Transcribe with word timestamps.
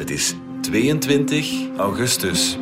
Het 0.00 0.10
is 0.10 0.34
22 0.60 1.76
augustus. 1.76 2.58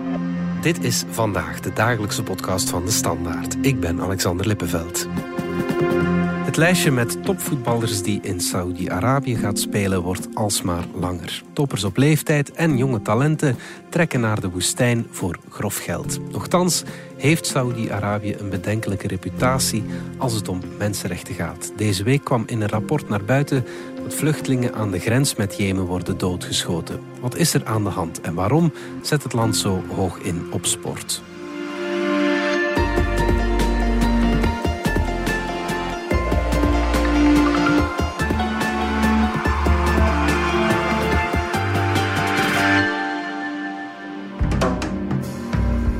Dit 0.60 0.84
is 0.84 1.04
vandaag 1.10 1.60
de 1.60 1.72
dagelijkse 1.72 2.22
podcast 2.22 2.70
van 2.70 2.84
de 2.84 2.90
Standaard. 2.90 3.56
Ik 3.60 3.80
ben 3.80 4.00
Alexander 4.00 4.46
Lippenveld. 4.46 5.06
Het 6.48 6.56
lijstje 6.56 6.90
met 6.90 7.24
topvoetballers 7.24 8.02
die 8.02 8.20
in 8.22 8.40
Saudi-Arabië 8.40 9.36
gaat 9.36 9.58
spelen 9.58 10.02
wordt 10.02 10.28
alsmaar 10.34 10.84
langer. 10.94 11.42
Toppers 11.52 11.84
op 11.84 11.96
leeftijd 11.96 12.52
en 12.52 12.76
jonge 12.76 13.02
talenten 13.02 13.56
trekken 13.88 14.20
naar 14.20 14.40
de 14.40 14.50
woestijn 14.50 15.06
voor 15.10 15.38
grof 15.50 15.78
geld. 15.78 16.30
Nochtans 16.30 16.82
heeft 17.16 17.46
Saudi-Arabië 17.46 18.34
een 18.38 18.50
bedenkelijke 18.50 19.08
reputatie 19.08 19.84
als 20.16 20.32
het 20.32 20.48
om 20.48 20.60
mensenrechten 20.78 21.34
gaat. 21.34 21.72
Deze 21.76 22.02
week 22.02 22.24
kwam 22.24 22.42
in 22.46 22.60
een 22.60 22.68
rapport 22.68 23.08
naar 23.08 23.24
buiten 23.24 23.64
dat 24.08 24.16
vluchtelingen 24.16 24.74
aan 24.74 24.90
de 24.90 24.98
grens 24.98 25.34
met 25.34 25.56
Jemen 25.56 25.84
worden 25.84 26.18
doodgeschoten. 26.18 27.00
Wat 27.20 27.36
is 27.36 27.54
er 27.54 27.64
aan 27.64 27.84
de 27.84 27.90
hand 27.90 28.20
en 28.20 28.34
waarom 28.34 28.72
zet 29.02 29.22
het 29.22 29.32
land 29.32 29.56
zo 29.56 29.82
hoog 29.94 30.18
in 30.18 30.46
op 30.50 30.66
sport? 30.66 31.22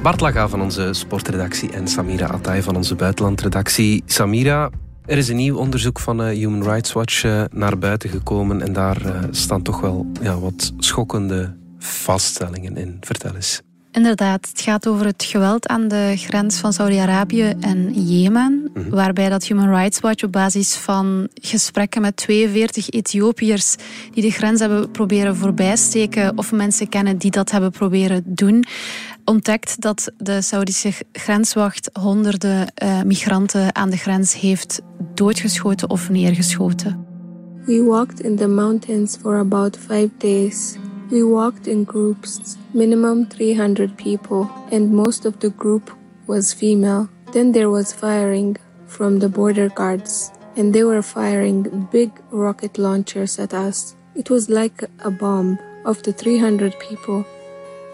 Bart 0.03 0.21
Laga 0.21 0.49
van 0.49 0.63
onze 0.63 0.89
sportredactie 0.93 1.73
en 1.73 1.89
Samira 1.89 2.27
Atay 2.27 2.63
van 2.63 2.77
onze 2.77 2.95
buitenlandredactie. 2.95 4.03
Samira, 4.07 4.71
er 5.09 5.19
is 5.19 5.29
een 5.29 5.37
nieuw 5.37 5.57
onderzoek 5.57 5.99
van 5.99 6.21
uh, 6.21 6.29
Human 6.29 6.63
Rights 6.63 6.93
Watch 6.93 7.25
uh, 7.25 7.45
naar 7.51 7.79
buiten 7.79 8.11
gekomen 8.11 8.63
en 8.63 8.73
daar 8.73 9.07
uh, 9.07 9.23
staan 9.31 9.63
toch 9.63 9.81
wel 9.81 10.07
ja, 10.23 10.39
wat 10.39 10.73
schokkende 10.79 11.57
vaststellingen 11.79 12.77
in. 12.77 12.97
Vertel 13.01 13.35
eens. 13.35 13.61
Inderdaad, 13.93 14.49
het 14.49 14.61
gaat 14.61 14.87
over 14.87 15.07
het 15.07 15.25
geweld 15.25 15.69
aan 15.69 15.89
de 15.89 16.13
grens 16.17 16.59
van 16.59 16.73
Saudi-Arabië 16.73 17.55
en 17.61 17.93
Jemen. 17.93 18.71
Mm 18.75 18.83
-hmm. 18.83 18.91
Waarbij 18.91 19.29
dat 19.29 19.45
Human 19.45 19.69
Rights 19.69 20.01
Watch 20.01 20.25
op 20.25 20.33
basis 20.33 20.75
van 20.75 21.29
gesprekken 21.35 22.01
met 22.01 22.17
42 22.17 22.89
Ethiopiërs 22.89 23.77
die 24.11 24.23
de 24.23 24.31
grens 24.31 24.61
hebben 24.61 24.91
proberen 24.91 25.37
voorbijsteken 25.37 26.39
of 26.39 26.53
mensen 26.53 26.89
kennen 26.89 27.19
die 27.19 27.31
dat 27.31 27.51
hebben 27.51 27.71
proberen 27.71 28.23
doen, 28.27 28.65
ontdekt 29.25 29.81
dat 29.81 30.13
de 30.17 30.43
Saudische 30.43 30.93
grenswacht 31.13 31.91
honderden 31.93 32.73
uh, 32.83 33.03
migranten 33.03 33.75
aan 33.75 33.91
de 33.91 33.97
grens 33.97 34.41
heeft 34.41 34.81
doodgeschoten 35.19 35.91
of 35.91 36.09
neergeschoten. 36.11 37.07
We 37.67 37.83
walked 37.83 38.21
in 38.21 38.37
the 38.37 38.49
mountains 38.49 39.17
for 39.17 39.39
about 39.39 39.77
five 39.77 40.11
days. 40.19 40.79
We 41.11 41.23
walked 41.23 41.67
in 41.67 41.85
groups, 41.85 42.57
minimum 42.73 43.27
300 43.27 43.97
people, 43.97 44.49
and 44.71 44.93
most 44.93 45.27
of 45.27 45.41
the 45.41 45.51
group 45.51 45.91
was 46.27 46.55
female. 46.55 47.09
Then 47.33 47.53
there 47.53 47.69
was 47.69 47.93
firing 47.93 48.57
from 48.87 49.19
the 49.19 49.29
border 49.29 49.69
guards, 49.69 50.31
and 50.57 50.73
they 50.73 50.85
were 50.85 51.03
firing 51.03 51.89
big 51.93 52.11
rocket 52.31 52.79
launchers 52.79 53.39
at 53.39 53.53
us. 53.53 53.97
It 54.15 54.31
was 54.31 54.49
like 54.49 54.85
a 55.05 55.11
bomb. 55.11 55.59
Of 55.85 56.03
the 56.03 56.13
300 56.13 56.79
people, 56.79 57.25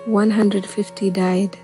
150 0.07 1.11
died. 1.11 1.57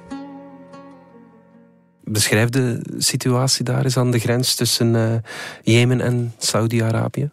Beschrijf 2.12 2.48
de 2.48 2.80
situatie 2.98 3.64
daar 3.64 3.84
eens 3.84 3.96
aan 3.96 4.10
de 4.10 4.18
grens 4.18 4.54
tussen 4.54 4.94
uh, 4.94 5.14
Jemen 5.62 6.00
en 6.00 6.34
Saudi-Arabië. 6.38 7.30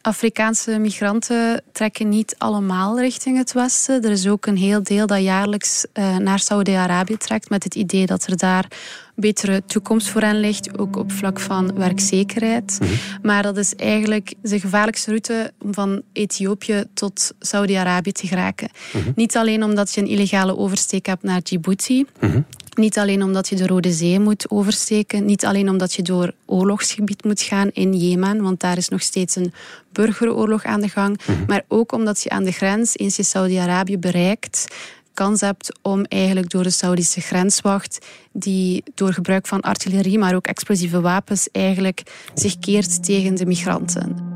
Afrikaanse 0.00 0.78
migranten 0.78 1.62
trekken 1.72 2.08
niet 2.08 2.34
allemaal 2.38 3.00
richting 3.00 3.36
het 3.36 3.52
westen. 3.52 4.02
Er 4.02 4.10
is 4.10 4.28
ook 4.28 4.46
een 4.46 4.56
heel 4.56 4.82
deel 4.82 5.06
dat 5.06 5.22
jaarlijks 5.22 5.86
uh, 5.94 6.16
naar 6.16 6.38
Saudi-Arabië 6.38 7.16
trekt 7.16 7.50
met 7.50 7.64
het 7.64 7.74
idee 7.74 8.06
dat 8.06 8.26
er 8.26 8.36
daar 8.36 8.64
een 8.64 9.12
betere 9.14 9.62
toekomst 9.66 10.08
voor 10.08 10.20
hen 10.20 10.40
ligt, 10.40 10.78
ook 10.78 10.96
op 10.96 11.12
vlak 11.12 11.40
van 11.40 11.74
werkzekerheid. 11.74 12.78
Mm 12.80 12.86
-hmm. 12.86 12.96
Maar 13.22 13.42
dat 13.42 13.56
is 13.56 13.74
eigenlijk 13.74 14.34
de 14.42 14.60
gevaarlijkste 14.60 15.10
route 15.10 15.52
om 15.62 15.74
van 15.74 16.02
Ethiopië 16.12 16.84
tot 16.94 17.32
Saudi-Arabië 17.38 18.12
te 18.12 18.26
geraken. 18.26 18.68
Mm 18.92 19.02
-hmm. 19.02 19.12
Niet 19.16 19.36
alleen 19.36 19.62
omdat 19.62 19.94
je 19.94 20.00
een 20.00 20.08
illegale 20.08 20.56
oversteek 20.56 21.06
hebt 21.06 21.22
naar 21.22 21.42
Djibouti. 21.42 22.06
Mm 22.20 22.30
-hmm. 22.30 22.44
Niet 22.74 22.98
alleen 22.98 23.22
omdat 23.22 23.48
je 23.48 23.56
de 23.56 23.66
Rode 23.66 23.92
Zee 23.92 24.20
moet 24.20 24.50
oversteken. 24.50 25.24
Niet 25.24 25.44
alleen 25.44 25.68
omdat 25.68 25.94
je 25.94 26.02
door 26.02 26.32
oorlogsgebied 26.46 27.24
moet 27.24 27.40
gaan 27.40 27.70
in 27.72 27.94
Jemen. 27.94 28.42
Want 28.42 28.60
daar 28.60 28.76
is 28.76 28.88
nog 28.88 29.02
steeds 29.02 29.36
een 29.36 29.52
burgeroorlog 29.92 30.64
aan 30.64 30.80
de 30.80 30.88
gang. 30.88 31.20
Mm 31.26 31.34
-hmm. 31.34 31.44
Maar 31.46 31.64
ook 31.68 31.92
omdat 31.92 32.22
je 32.22 32.30
aan 32.30 32.44
de 32.44 32.52
grens, 32.52 32.96
eens 32.98 33.16
je 33.16 33.22
Saudi-Arabië 33.22 33.98
bereikt, 33.98 34.66
kans 35.14 35.40
hebt 35.40 35.78
om 35.82 36.04
eigenlijk 36.04 36.50
door 36.50 36.62
de 36.62 36.70
Saudische 36.70 37.20
grenswacht, 37.20 38.06
die 38.32 38.82
door 38.94 39.12
gebruik 39.12 39.46
van 39.46 39.60
artillerie, 39.60 40.18
maar 40.18 40.34
ook 40.34 40.46
explosieve 40.46 41.00
wapens, 41.00 41.48
eigenlijk 41.52 42.02
zich 42.34 42.58
keert 42.58 43.04
tegen 43.04 43.34
de 43.34 43.46
migranten. 43.46 44.32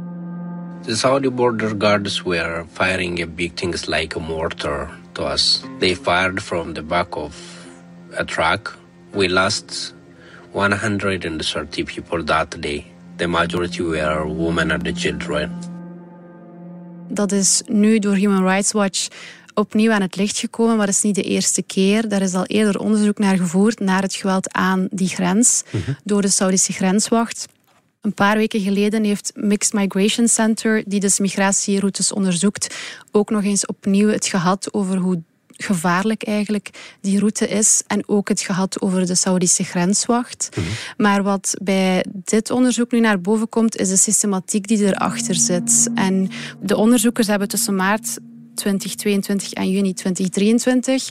The 0.87 0.97
Saudi 0.97 1.31
border 1.31 1.75
guards 1.79 2.23
were 2.23 2.65
firing 2.73 3.35
big 3.35 3.53
things 3.55 3.87
like 3.87 4.17
a 4.17 4.21
mortar 4.21 4.91
to 5.13 5.27
us. 5.27 5.63
They 5.79 5.97
fired 5.97 6.43
from 6.43 6.73
the 6.73 6.83
back 6.83 7.17
of 7.17 7.58
a 8.17 8.25
truck. 8.25 8.79
We 9.11 9.29
lost 9.29 9.95
130 10.53 11.85
people 11.85 12.25
that 12.25 12.63
day. 12.63 12.85
The 13.17 13.27
majority 13.27 13.83
were 13.83 14.27
women 14.27 14.71
and 14.71 14.99
children. 14.99 15.51
Dat 17.09 17.33
is 17.33 17.63
nu 17.67 17.99
door 17.99 18.15
Human 18.15 18.43
Rights 18.43 18.73
Watch 18.73 19.09
opnieuw 19.55 19.93
aan 19.93 20.01
het 20.01 20.17
licht 20.17 20.39
gekomen, 20.39 20.77
maar 20.77 20.87
dat 20.87 20.95
is 20.95 21.03
niet 21.03 21.15
de 21.15 21.23
eerste 21.23 21.63
keer. 21.63 22.09
Daar 22.09 22.23
is 22.23 22.35
al 22.35 22.45
eerder 22.47 22.81
onderzoek 22.81 23.19
naar 23.19 23.37
gevoerd, 23.37 23.81
naar 23.81 24.03
het 24.03 24.15
geweld 24.15 24.53
aan 24.53 24.89
die 24.91 25.09
grens, 25.09 25.63
mm 25.71 25.81
-hmm. 25.85 25.97
door 26.05 26.23
de 26.23 26.29
Saudische 26.29 26.73
grenswacht. 26.73 27.47
Een 28.01 28.15
paar 28.15 28.37
weken 28.37 28.61
geleden 28.61 29.05
heeft 29.05 29.33
Mixed 29.35 29.73
Migration 29.73 30.29
Center, 30.29 30.83
die 30.87 31.01
dus 31.01 31.19
migratieroutes 31.19 32.13
onderzoekt, 32.13 32.75
ook 33.11 33.31
nog 33.31 33.45
eens 33.45 33.67
opnieuw 33.67 34.09
het 34.09 34.27
gehad 34.27 34.73
over 34.73 34.97
hoe 34.97 35.23
gevaarlijk 35.57 36.23
eigenlijk 36.23 36.71
die 37.01 37.19
route 37.19 37.49
is. 37.49 37.83
En 37.87 38.09
ook 38.09 38.29
het 38.29 38.41
gehad 38.41 38.81
over 38.81 39.07
de 39.07 39.15
Saudische 39.15 39.65
grenswacht. 39.65 40.49
Mm 40.57 40.63
-hmm. 40.63 40.73
Maar 40.97 41.23
wat 41.23 41.55
bij 41.63 42.05
dit 42.11 42.51
onderzoek 42.51 42.93
nu 42.93 43.01
naar 43.01 43.21
boven 43.21 43.49
komt, 43.49 43.77
is 43.77 43.89
de 43.89 43.97
systematiek 43.97 44.67
die 44.67 44.85
erachter 44.85 45.35
zit. 45.35 45.89
En 45.95 46.31
de 46.61 46.77
onderzoekers 46.77 47.27
hebben 47.27 47.49
tussen 47.49 47.75
maart 47.75 48.19
2022 48.55 49.53
en 49.53 49.71
juni 49.71 49.95
2023 49.95 51.09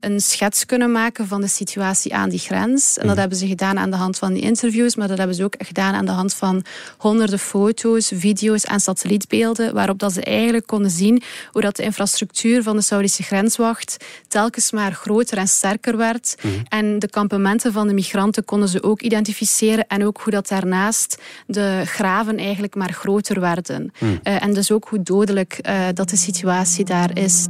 een 0.00 0.20
schets 0.20 0.66
kunnen 0.66 0.92
maken 0.92 1.26
van 1.26 1.40
de 1.40 1.48
situatie 1.48 2.14
aan 2.14 2.28
die 2.28 2.38
grens. 2.38 2.96
En 2.96 3.06
dat 3.06 3.14
mm. 3.14 3.20
hebben 3.20 3.38
ze 3.38 3.46
gedaan 3.46 3.78
aan 3.78 3.90
de 3.90 3.96
hand 3.96 4.18
van 4.18 4.32
die 4.32 4.42
interviews, 4.42 4.96
maar 4.96 5.08
dat 5.08 5.18
hebben 5.18 5.36
ze 5.36 5.44
ook 5.44 5.54
gedaan 5.58 5.94
aan 5.94 6.06
de 6.06 6.12
hand 6.12 6.34
van 6.34 6.64
honderden 6.98 7.38
foto's, 7.38 8.12
video's 8.14 8.64
en 8.64 8.80
satellietbeelden, 8.80 9.74
waarop 9.74 9.98
dat 9.98 10.12
ze 10.12 10.22
eigenlijk 10.22 10.66
konden 10.66 10.90
zien 10.90 11.22
hoe 11.50 11.62
dat 11.62 11.76
de 11.76 11.82
infrastructuur 11.82 12.62
van 12.62 12.76
de 12.76 12.82
Saudische 12.82 13.22
grenswacht 13.22 13.96
telkens 14.28 14.72
maar 14.72 14.92
groter 14.92 15.38
en 15.38 15.48
sterker 15.48 15.96
werd. 15.96 16.36
Mm. 16.42 16.62
En 16.68 16.98
de 16.98 17.08
kampementen 17.10 17.72
van 17.72 17.86
de 17.86 17.94
migranten 17.94 18.44
konden 18.44 18.68
ze 18.68 18.82
ook 18.82 19.02
identificeren 19.02 19.86
en 19.86 20.04
ook 20.06 20.20
hoe 20.20 20.32
dat 20.32 20.48
daarnaast 20.48 21.22
de 21.46 21.82
graven 21.84 22.36
eigenlijk 22.36 22.74
maar 22.74 22.92
groter 22.92 23.40
werden. 23.40 23.92
Mm. 23.98 24.20
Uh, 24.22 24.42
en 24.42 24.54
dus 24.54 24.72
ook 24.72 24.88
hoe 24.88 25.02
dodelijk 25.02 25.58
uh, 25.62 25.86
dat 25.94 26.08
de 26.08 26.16
situatie 26.16 26.84
daar 26.84 27.18
is. 27.18 27.46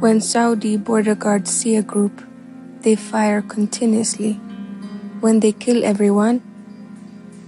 When 0.00 0.20
Saudi 0.20 0.76
border 0.76 1.16
guards 1.16 1.50
see 1.50 1.74
a 1.74 1.82
group, 1.82 2.22
they 2.82 2.94
fire 2.94 3.42
continuously. 3.42 4.34
When 5.18 5.40
they 5.40 5.50
kill 5.50 5.84
everyone, 5.84 6.40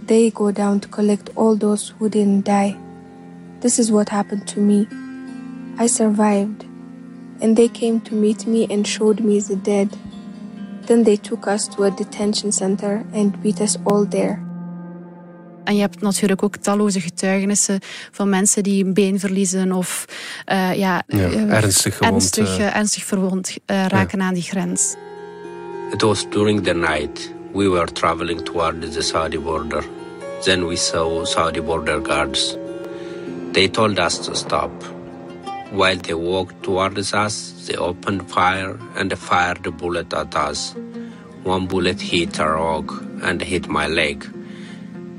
they 0.07 0.31
go 0.31 0.51
down 0.51 0.81
to 0.81 0.89
collect 0.89 1.31
all 1.37 1.55
those 1.55 1.91
who 1.91 2.09
didn't 2.09 2.47
die. 2.47 2.77
This 3.61 3.79
is 3.79 3.93
what 3.93 4.09
happened 4.09 4.49
to 4.49 4.59
me. 4.59 4.89
I 5.79 5.87
survived, 5.87 6.65
and 7.41 7.57
they 7.57 7.69
came 7.69 8.01
to 8.01 8.17
meet 8.17 8.49
me 8.49 8.67
and 8.69 8.85
showed 8.85 9.21
me 9.21 9.39
the 9.39 9.55
dead. 9.55 9.97
Then 10.87 11.05
they 11.05 11.15
took 11.15 11.47
us 11.47 11.69
to 11.69 11.85
a 11.85 11.93
detention 11.93 12.51
center 12.51 13.07
and 13.13 13.41
beat 13.41 13.61
us 13.61 13.79
all 13.87 14.05
there. 14.05 14.43
En 15.71 15.77
je 15.77 15.83
hebt 15.83 16.01
natuurlijk 16.01 16.43
ook 16.43 16.57
talloze 16.57 17.01
getuigenissen 17.01 17.79
van 18.11 18.29
mensen 18.29 18.63
die 18.63 18.85
een 18.85 18.95
been 18.95 19.19
verliezen 19.19 19.73
of 19.73 20.05
uh, 20.53 20.75
ja, 20.75 21.03
ja, 21.07 21.31
ernstig, 21.49 21.97
gewond, 21.97 22.15
ernstig, 22.15 22.59
uh, 22.59 22.77
ernstig 22.77 23.05
verwond 23.05 23.49
uh, 23.51 23.87
raken 23.87 24.19
ja. 24.19 24.25
aan 24.25 24.35
die 24.35 24.43
grens. 24.43 24.95
It 25.93 26.03
was 26.03 26.27
during 26.31 26.65
the 26.65 26.75
night. 26.75 27.35
We 27.53 27.69
were 27.69 27.93
traveling 27.93 28.45
toward 28.45 28.93
the 28.93 29.03
Saudi 29.03 29.39
border. 29.39 29.85
Then 30.41 30.67
we 30.67 30.77
saw 30.77 31.25
Saudi 31.25 31.63
border 31.63 32.01
guards. 32.03 32.57
They 33.53 33.69
told 33.69 33.99
us 33.99 34.19
to 34.21 34.35
stop. 34.35 34.71
While 35.73 35.97
they 36.01 36.15
walked 36.15 36.63
towards 36.63 37.13
us, 37.13 37.53
they 37.67 37.77
opened 37.77 38.31
fire 38.31 38.77
and 38.97 39.19
fired 39.19 39.67
a 39.67 39.71
bullet 39.71 40.13
at 40.15 40.35
us. 40.51 40.75
One 41.45 41.67
bullet 41.67 42.01
hit 42.01 42.39
a 42.39 42.45
rock 42.45 43.03
and 43.23 43.43
hit 43.43 43.69
my 43.69 43.87
leg. 43.89 44.40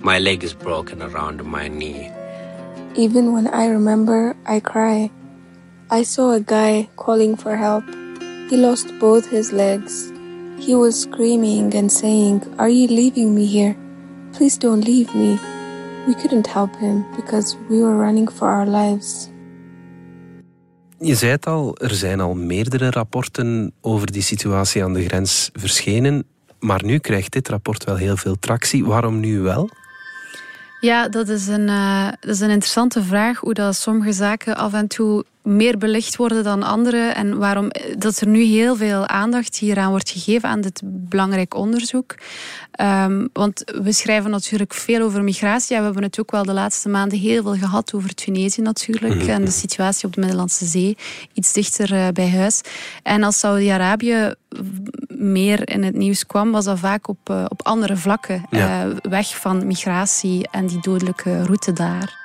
My 0.03 0.17
leg 0.17 0.43
is 0.43 0.55
broken 0.55 1.03
around 1.03 1.43
my 1.45 1.67
knee. 1.67 2.09
Even 2.95 3.33
when 3.33 3.45
I 3.47 3.67
remember, 3.67 4.35
I 4.47 4.59
cry. 4.59 5.11
I 5.91 6.01
saw 6.01 6.31
a 6.31 6.39
guy 6.39 6.89
calling 6.95 7.35
for 7.35 7.55
help. 7.55 7.83
He 8.49 8.57
lost 8.57 8.87
both 8.99 9.29
his 9.29 9.51
legs. 9.51 10.11
He 10.57 10.73
was 10.73 11.01
screaming 11.01 11.75
and 11.75 11.91
saying, 11.91 12.41
Are 12.57 12.69
you 12.69 12.87
leaving 12.87 13.35
me 13.35 13.45
here? 13.45 13.75
Please 14.33 14.57
don't 14.57 14.83
leave 14.83 15.13
me. 15.13 15.37
We 16.07 16.15
couldn't 16.15 16.47
help 16.47 16.75
him 16.77 17.05
because 17.15 17.55
we 17.69 17.81
were 17.81 17.95
running 17.95 18.27
for 18.27 18.47
our 18.49 18.65
lives. 18.65 19.29
Je 20.99 21.15
zei 21.15 21.31
het 21.31 21.47
al, 21.47 21.77
er 21.77 21.95
zijn 21.95 22.19
al 22.19 22.33
meerdere 22.33 22.89
rapporten 22.89 23.73
over 23.81 24.11
die 24.11 24.21
situatie 24.21 24.83
aan 24.83 24.93
de 24.93 25.03
grens 25.03 25.49
verschenen. 25.53 26.23
Maar 26.59 26.83
nu 26.83 26.97
krijgt 26.97 27.31
dit 27.31 27.47
rapport 27.47 27.83
wel 27.83 27.95
heel 27.95 28.17
veel 28.17 28.35
tractie. 28.39 28.85
Waarom 28.85 29.19
nu 29.19 29.39
wel? 29.39 29.69
Ja, 30.81 31.07
dat 31.07 31.29
is 31.29 31.47
een, 31.47 31.67
uh, 31.67 32.07
dat 32.19 32.29
is 32.29 32.39
een 32.39 32.49
interessante 32.49 33.03
vraag. 33.03 33.39
Hoe 33.39 33.53
dat 33.53 33.75
sommige 33.75 34.11
zaken 34.11 34.57
af 34.57 34.73
en 34.73 34.87
toe 34.87 35.25
meer 35.43 35.77
belicht 35.77 36.15
worden 36.15 36.43
dan 36.43 36.63
andere. 36.63 36.97
En 36.97 37.37
waarom 37.37 37.71
dat 37.97 38.19
er 38.19 38.27
nu 38.27 38.43
heel 38.43 38.75
veel 38.75 39.07
aandacht 39.07 39.57
hieraan 39.57 39.89
wordt 39.89 40.09
gegeven 40.09 40.49
aan 40.49 40.61
dit 40.61 40.81
belangrijk 40.83 41.55
onderzoek. 41.55 42.15
Um, 42.81 43.29
want 43.33 43.63
we 43.81 43.91
schrijven 43.91 44.31
natuurlijk 44.31 44.73
veel 44.73 45.01
over 45.01 45.23
migratie. 45.23 45.77
we 45.77 45.83
hebben 45.83 46.03
het 46.03 46.19
ook 46.19 46.31
wel 46.31 46.43
de 46.43 46.53
laatste 46.53 46.89
maanden 46.89 47.19
heel 47.19 47.43
veel 47.43 47.55
gehad 47.55 47.93
over 47.93 48.15
Tunesië 48.15 48.61
natuurlijk. 48.61 49.15
Mhm. 49.15 49.29
En 49.29 49.45
de 49.45 49.51
situatie 49.51 50.07
op 50.07 50.13
de 50.13 50.19
Middellandse 50.19 50.65
Zee. 50.65 50.97
Iets 51.33 51.53
dichter 51.53 51.93
uh, 51.93 52.07
bij 52.07 52.29
huis. 52.29 52.61
En 53.03 53.23
als 53.23 53.39
Saudi-Arabië 53.39 54.33
meer 55.21 55.69
in 55.69 55.83
het 55.83 55.95
nieuws 55.95 56.25
kwam, 56.25 56.51
was 56.51 56.65
dat 56.65 56.79
vaak 56.79 57.07
op, 57.07 57.29
uh, 57.29 57.45
op 57.47 57.61
andere 57.61 57.97
vlakken. 57.97 58.45
Ja. 58.49 58.87
weg 59.01 59.39
van 59.39 59.67
migratie 59.67 60.47
en 60.51 60.67
die 60.67 60.81
dodelijke 60.81 61.43
route 61.43 61.73
daar. 61.73 62.19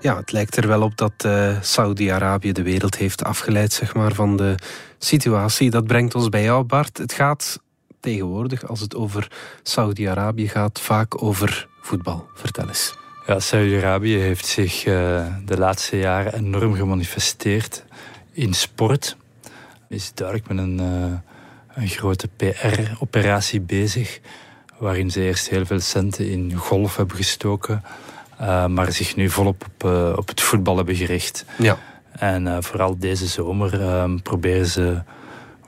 Ja, 0.00 0.16
het 0.16 0.32
lijkt 0.32 0.56
er 0.56 0.68
wel 0.68 0.82
op 0.82 0.96
dat 0.96 1.12
uh, 1.26 1.56
Saudi-Arabië 1.60 2.52
de 2.52 2.62
wereld 2.62 2.96
heeft 2.96 3.24
afgeleid 3.24 3.72
zeg 3.72 3.94
maar, 3.94 4.14
van 4.14 4.36
de 4.36 4.54
situatie. 4.98 5.70
Dat 5.70 5.86
brengt 5.86 6.14
ons 6.14 6.28
bij 6.28 6.42
jou, 6.42 6.64
Bart. 6.64 6.98
Het 6.98 7.12
gaat 7.12 7.60
tegenwoordig, 8.00 8.68
als 8.68 8.80
het 8.80 8.94
over 8.94 9.30
Saudi-Arabië 9.62 10.48
gaat, 10.48 10.80
vaak 10.80 11.22
over 11.22 11.68
voetbal. 11.80 12.28
Vertel 12.34 12.68
eens. 12.68 12.94
Ja, 13.26 13.40
Saudi-Arabië 13.40 14.16
heeft 14.16 14.46
zich 14.46 14.86
uh, 14.86 15.26
de 15.44 15.58
laatste 15.58 15.98
jaren 15.98 16.34
enorm 16.34 16.74
gemanifesteerd 16.74 17.84
in 18.32 18.54
sport. 18.54 19.16
Is 19.88 20.14
duidelijk 20.14 20.48
met 20.48 20.58
een, 20.58 20.80
uh, 20.80 21.27
een 21.78 21.88
grote 21.88 22.28
PR-operatie 22.36 23.60
bezig, 23.60 24.20
waarin 24.78 25.10
ze 25.10 25.20
eerst 25.20 25.48
heel 25.48 25.66
veel 25.66 25.80
centen 25.80 26.30
in 26.30 26.54
golf 26.54 26.96
hebben 26.96 27.16
gestoken 27.16 27.82
uh, 28.40 28.66
maar 28.66 28.92
zich 28.92 29.16
nu 29.16 29.30
volop 29.30 29.64
op, 29.64 29.90
uh, 29.90 30.12
op 30.16 30.28
het 30.28 30.40
voetbal 30.40 30.76
hebben 30.76 30.94
gericht. 30.94 31.44
Ja. 31.58 31.78
En 32.12 32.46
uh, 32.46 32.56
vooral 32.60 32.98
deze 32.98 33.26
zomer 33.26 33.70
proberen 34.22 34.66
ze 34.66 35.02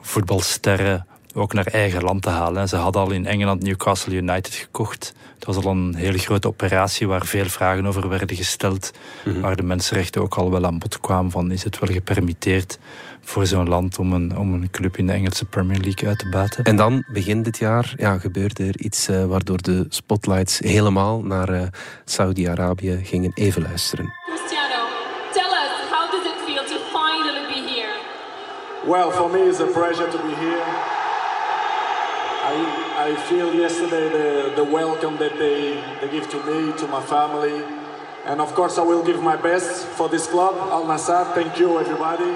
voetbalsterren 0.01 1.07
ook 1.35 1.53
naar 1.53 1.67
eigen 1.67 2.03
land 2.03 2.23
te 2.23 2.29
halen. 2.29 2.69
Ze 2.69 2.77
hadden 2.77 3.03
al 3.03 3.11
in 3.11 3.27
Engeland 3.27 3.63
Newcastle 3.63 4.15
United 4.15 4.55
gekocht. 4.55 5.15
Het 5.35 5.45
was 5.45 5.65
al 5.65 5.71
een 5.71 5.95
hele 5.95 6.19
grote 6.19 6.49
operatie 6.49 7.09
waar 7.09 7.27
veel 7.27 7.45
vragen 7.45 7.87
over 7.87 8.09
werden 8.09 8.37
gesteld. 8.37 8.91
Mm 9.25 9.41
Waar 9.41 9.57
de 9.57 9.63
mensenrechten 9.63 10.23
ook 10.23 10.35
al 10.35 10.51
wel 10.51 10.65
aan 10.65 10.79
bod 10.79 11.01
kwamen 11.01 11.31
van 11.31 11.51
is 11.51 11.65
het 11.65 11.79
wel 11.79 11.95
gepermitteerd 11.95 12.79
voor 13.21 13.47
zo'n 13.47 13.69
land 13.69 13.99
om 13.99 14.13
een, 14.13 14.39
om 14.39 14.55
een 14.55 14.71
club 14.71 14.97
in 14.97 15.07
de 15.07 15.13
Engelse 15.13 15.45
Premier 15.45 15.81
League 15.81 16.09
uit 16.09 16.19
te 16.19 16.29
baten. 16.29 16.65
En 16.65 16.77
dan, 16.77 17.05
begin 17.13 17.43
dit 17.43 17.59
jaar, 17.59 17.95
ja, 17.97 18.19
gebeurde 18.19 18.67
er 18.67 18.79
iets 18.79 19.09
uh, 19.09 19.25
waardoor 19.25 19.63
de 19.63 19.87
spotlights 19.89 20.59
helemaal 20.59 21.23
naar 21.23 21.51
uh, 21.51 21.63
Saudi-Arabië 22.05 23.01
gingen. 23.05 23.31
Even 23.35 23.63
luisteren. 23.63 24.13
Cristiano, 24.27 24.85
tell 25.33 25.43
us, 25.43 25.91
how 25.91 26.11
does 26.11 26.25
it 26.25 26.39
feel 26.47 26.65
to 26.65 26.79
finally 26.99 27.47
be 27.47 27.71
here? 27.73 27.95
Well, 28.87 29.11
for 29.11 29.31
me 29.31 29.49
it's 29.49 29.61
a 29.61 29.65
pleasure 29.65 30.09
to 30.09 30.19
be 30.19 30.35
here. 30.35 30.90
I, 32.51 33.11
I 33.11 33.17
feel 33.29 33.55
yesterday 33.55 34.09
the, 34.11 34.53
the 34.55 34.65
welcome 34.65 35.17
that 35.19 35.39
they, 35.39 35.79
they 36.01 36.09
give 36.11 36.27
to 36.29 36.39
me, 36.49 36.73
to 36.81 36.87
my 36.87 37.01
family. 37.01 37.63
And 38.27 38.41
of 38.41 38.55
course 38.55 38.81
I 38.81 38.85
will 38.85 39.05
give 39.05 39.23
my 39.23 39.37
best 39.37 39.87
for 39.97 40.09
this 40.09 40.27
club, 40.29 40.55
Al 40.71 40.85
Nassr. 40.87 41.25
Thank 41.35 41.57
you 41.59 41.79
everybody. 41.81 42.33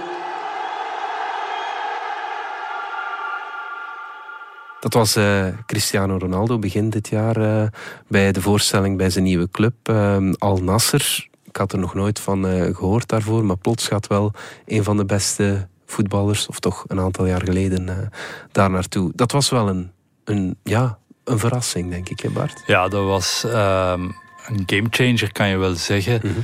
Dat 4.81 4.95
was 4.95 5.17
uh, 5.17 5.47
Cristiano 5.67 6.19
Ronaldo 6.19 6.59
begin 6.59 6.91
dit 6.91 7.09
jaar 7.09 7.39
uh, 7.39 7.63
bij 8.09 8.33
de 8.33 8.41
voorstelling 8.41 8.97
bij 8.97 9.11
zijn 9.11 9.25
nieuwe 9.25 9.49
club 9.51 9.75
uh, 9.91 10.33
Al 10.39 10.57
Nasser. 10.57 11.29
Ik 11.43 11.57
had 11.57 11.73
er 11.73 11.79
nog 11.79 11.95
nooit 11.95 12.21
van 12.21 12.45
gehoord 12.75 13.09
daarvoor, 13.09 13.45
maar 13.45 13.57
plots 13.57 13.89
gaat 13.89 14.07
wel 14.07 14.33
een 14.67 14.85
van 14.85 14.97
de 14.97 15.05
beste 15.05 15.69
voetballers, 15.87 16.47
of 16.47 16.61
toch 16.61 16.85
een 16.87 17.01
aantal 17.01 17.27
jaar 17.27 17.43
geleden, 17.45 18.11
daar 18.53 18.71
naartoe. 18.71 19.11
Dat 19.15 19.33
was 19.33 19.51
wel 19.51 19.69
een, 19.69 19.91
een, 20.25 20.57
ja, 20.63 20.99
een 21.25 21.39
verrassing, 21.39 21.91
denk 21.91 22.09
ik, 22.09 22.21
hè 22.21 22.31
Bart? 22.31 22.63
Ja, 22.67 22.89
dat 22.89 23.05
was 23.05 23.45
ehm, 23.45 24.03
een 24.47 24.63
gamechanger, 24.67 25.33
kan 25.33 25.49
je 25.49 25.57
wel 25.57 25.75
zeggen. 25.75 26.21
Mhm. 26.23 26.39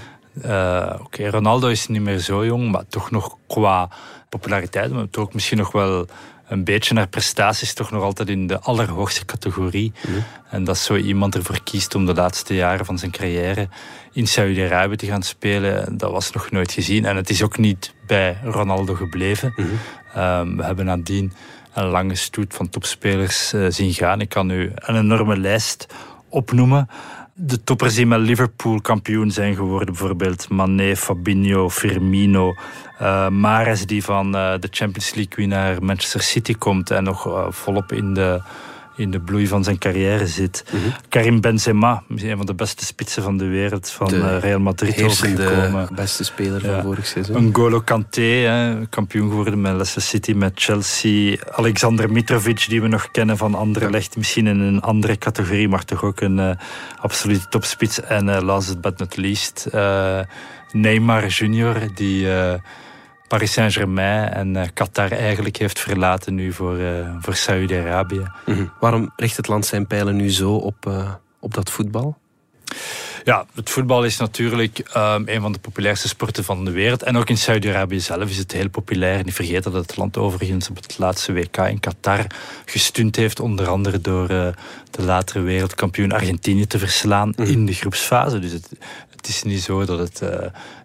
Oké, 1.00 1.30
Ronaldo 1.30 1.68
is 1.68 1.86
niet 1.86 2.02
meer 2.02 2.18
zo 2.18 2.44
jong, 2.44 2.70
maar 2.70 2.86
toch 2.88 3.10
nog 3.10 3.36
qua 3.46 3.88
populariteit, 4.28 4.92
maar 4.92 5.10
toch 5.10 5.32
misschien 5.32 5.58
nog 5.58 5.72
wel 5.72 6.06
een 6.50 6.64
beetje 6.64 6.94
naar 6.94 7.08
prestaties 7.08 7.74
toch 7.74 7.90
nog 7.90 8.02
altijd 8.02 8.28
in 8.28 8.46
de 8.46 8.60
allerhoogste 8.60 9.24
categorie. 9.24 9.92
Mhm. 10.06 10.18
En 10.50 10.64
dat 10.64 10.78
zo 10.78 10.96
iemand 10.96 11.34
ervoor 11.34 11.62
kiest 11.62 11.94
om 11.94 12.06
de 12.06 12.14
laatste 12.14 12.54
jaren 12.54 12.86
van 12.86 12.98
zijn 12.98 13.10
carrière 13.10 13.68
in 14.12 14.26
Saudi-Arabië 14.26 14.96
te 14.96 15.06
gaan 15.06 15.22
spelen, 15.22 15.98
dat 15.98 16.10
was 16.10 16.30
nog 16.30 16.50
nooit 16.50 16.72
gezien. 16.72 17.04
En 17.04 17.16
het 17.16 17.30
is 17.30 17.42
ook 17.42 17.58
niet 17.58 17.94
bij 18.06 18.38
Ronaldo 18.44 18.94
gebleven. 18.94 19.52
Mhm. 19.56 19.68
Ehm, 20.14 20.56
we 20.56 20.64
hebben 20.64 20.84
nadien 20.84 21.32
een 21.74 21.86
lange 21.86 22.14
stoet 22.14 22.54
van 22.54 22.68
topspelers 22.68 23.52
uh, 23.52 23.66
zien 23.68 23.92
gaan. 23.92 24.20
Ik 24.20 24.28
kan 24.28 24.46
nu 24.46 24.72
een 24.74 24.96
enorme 24.96 25.38
lijst 25.38 25.86
opnoemen 26.28 26.88
de 27.42 27.64
toppers 27.64 27.94
die 27.94 28.06
met 28.06 28.20
Liverpool 28.20 28.80
kampioen 28.80 29.30
zijn 29.30 29.54
geworden, 29.54 29.94
bijvoorbeeld 29.94 30.48
Mané, 30.48 30.96
Fabinho, 30.96 31.68
Firmino, 31.68 32.54
uh, 33.02 33.28
Mares 33.28 33.86
die 33.86 34.04
van 34.04 34.26
uh, 34.36 34.52
de 34.58 34.68
Champions 34.70 35.14
League 35.14 35.32
winnaar 35.36 35.82
Manchester 35.82 36.22
City 36.22 36.54
komt 36.54 36.90
en 36.90 37.04
nog 37.04 37.48
volop 37.50 37.92
in 37.92 38.14
de 38.14 38.42
in 39.00 39.10
de 39.10 39.20
bloei 39.20 39.46
van 39.46 39.64
zijn 39.64 39.78
carrière 39.78 40.26
zit. 40.26 40.64
Mm 40.72 40.80
-hmm. 40.82 40.92
Karim 41.08 41.40
Benzema, 41.40 42.02
een 42.08 42.36
van 42.36 42.46
de 42.46 42.54
beste 42.54 42.84
spitsen 42.84 43.22
van 43.22 43.36
de 43.36 43.46
wereld 43.46 43.90
van 43.90 44.08
de 44.08 44.38
Real 44.38 44.60
Madrid 44.60 45.02
overgekomen. 45.02 45.86
De 45.86 45.94
beste 45.94 46.24
speler 46.24 46.60
van 46.60 46.82
vorig 46.82 47.06
seizoen. 47.06 47.48
N'Golo 47.48 47.80
Kanté, 47.80 48.22
hè, 48.22 48.86
kampioen 48.86 49.28
geworden 49.28 49.60
met 49.60 49.72
Leicester 49.72 50.02
City, 50.02 50.32
met 50.32 50.52
Chelsea. 50.54 51.36
Alexander 51.50 52.12
Mitrovic, 52.12 52.66
die 52.68 52.82
we 52.82 52.88
nog 52.88 53.10
kennen 53.10 53.36
van 53.36 53.54
Anderlecht, 53.54 54.16
misschien 54.16 54.46
in 54.46 54.60
een 54.60 54.80
andere 54.80 55.18
categorie, 55.18 55.68
maar 55.68 55.84
toch 55.84 56.04
ook 56.04 56.20
een 56.20 56.38
uh, 56.38 56.50
absolute 57.00 57.48
topspits. 57.48 58.00
En 58.00 58.26
uh, 58.26 58.40
last 58.40 58.80
but 58.80 58.98
not 58.98 59.16
least, 59.16 59.68
uh, 59.74 60.20
Neymar 60.72 61.26
Junior, 61.26 61.76
die 61.94 62.26
Paris 63.30 63.52
Saint-Germain 63.52 64.32
en 64.32 64.54
uh, 64.54 64.62
Qatar 64.74 65.10
eigenlijk 65.12 65.56
heeft 65.56 65.78
verlaten 65.78 66.34
nu 66.34 66.52
voor, 66.52 66.78
uh, 66.78 67.14
voor 67.20 67.34
Saudi-Arabië. 67.34 68.26
Mhm. 68.46 68.64
Waarom 68.80 69.12
richt 69.16 69.36
het 69.36 69.48
land 69.48 69.66
zijn 69.66 69.86
pijlen 69.86 70.16
nu 70.16 70.30
zo 70.30 70.54
op, 70.54 70.86
uh, 70.88 71.10
op 71.40 71.54
dat 71.54 71.70
voetbal? 71.70 72.18
Ja, 73.24 73.46
het 73.54 73.70
voetbal 73.70 74.04
is 74.04 74.16
natuurlijk 74.16 74.78
um, 74.96 75.22
een 75.28 75.40
van 75.40 75.52
de 75.52 75.58
populairste 75.58 76.08
sporten 76.08 76.44
van 76.44 76.64
de 76.64 76.70
wereld. 76.70 77.02
En 77.02 77.16
ook 77.16 77.28
in 77.28 77.38
Saudi-Arabië 77.38 78.00
zelf 78.00 78.30
is 78.30 78.36
het 78.36 78.52
heel 78.52 78.68
populair. 78.68 79.24
Niet 79.24 79.34
vergeten 79.34 79.72
dat 79.72 79.86
het 79.86 79.96
land 79.96 80.18
overigens 80.18 80.70
op 80.70 80.76
het 80.76 80.98
laatste 80.98 81.32
WK 81.32 81.56
in 81.56 81.80
Qatar 81.80 82.26
gestund 82.64 83.16
heeft. 83.16 83.40
Onder 83.40 83.68
andere 83.68 84.00
door 84.00 84.30
uh, 84.30 84.48
de 84.90 85.02
latere 85.02 85.40
wereldkampioen 85.40 86.12
Argentinië 86.12 86.66
te 86.66 86.78
verslaan 86.78 87.32
mm. 87.36 87.44
in 87.44 87.66
de 87.66 87.72
groepsfase. 87.72 88.38
Dus 88.38 88.52
het, 88.52 88.68
het 89.20 89.28
is 89.28 89.42
niet 89.42 89.62
zo 89.62 89.84
dat 89.84 89.98
het 89.98 90.20
uh, 90.22 90.28